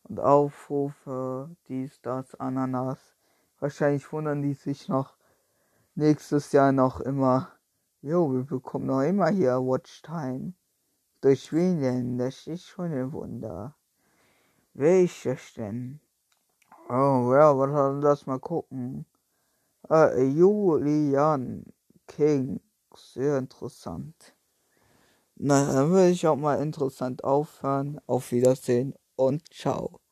Und 0.03 0.19
Aufrufe, 0.19 1.55
dies, 1.67 1.99
das, 2.01 2.35
Ananas. 2.35 2.99
Wahrscheinlich 3.59 4.11
wundern 4.11 4.41
die 4.41 4.53
sich 4.53 4.87
noch 4.87 5.15
nächstes 5.95 6.51
Jahr 6.51 6.71
noch 6.71 6.99
immer. 6.99 7.51
Jo, 8.01 8.31
wir 8.33 8.43
bekommen 8.43 8.87
noch 8.87 9.01
immer 9.01 9.29
hier 9.29 9.59
Watchtime. 9.59 10.53
Durch 11.21 11.53
wen 11.53 11.79
denn? 11.79 12.17
Das 12.17 12.47
ist 12.47 12.65
schon 12.65 12.91
ein 12.91 13.13
Wunder. 13.13 13.75
Welches 14.73 15.53
denn? 15.53 15.99
Oh, 16.89 17.31
ja, 17.33 17.57
warte, 17.57 17.99
lass 18.01 18.25
mal 18.25 18.39
gucken. 18.39 19.05
Äh, 19.89 20.23
Julian 20.25 21.65
King. 22.07 22.59
Sehr 22.95 23.37
interessant. 23.37 24.35
Na, 25.35 25.73
dann 25.73 25.91
will 25.93 26.11
ich 26.11 26.27
auch 26.27 26.35
mal 26.35 26.61
interessant 26.61 27.23
aufhören. 27.23 27.99
Auf 28.05 28.31
Wiedersehen 28.31 28.93
und 29.15 29.41
ciao. 29.51 30.02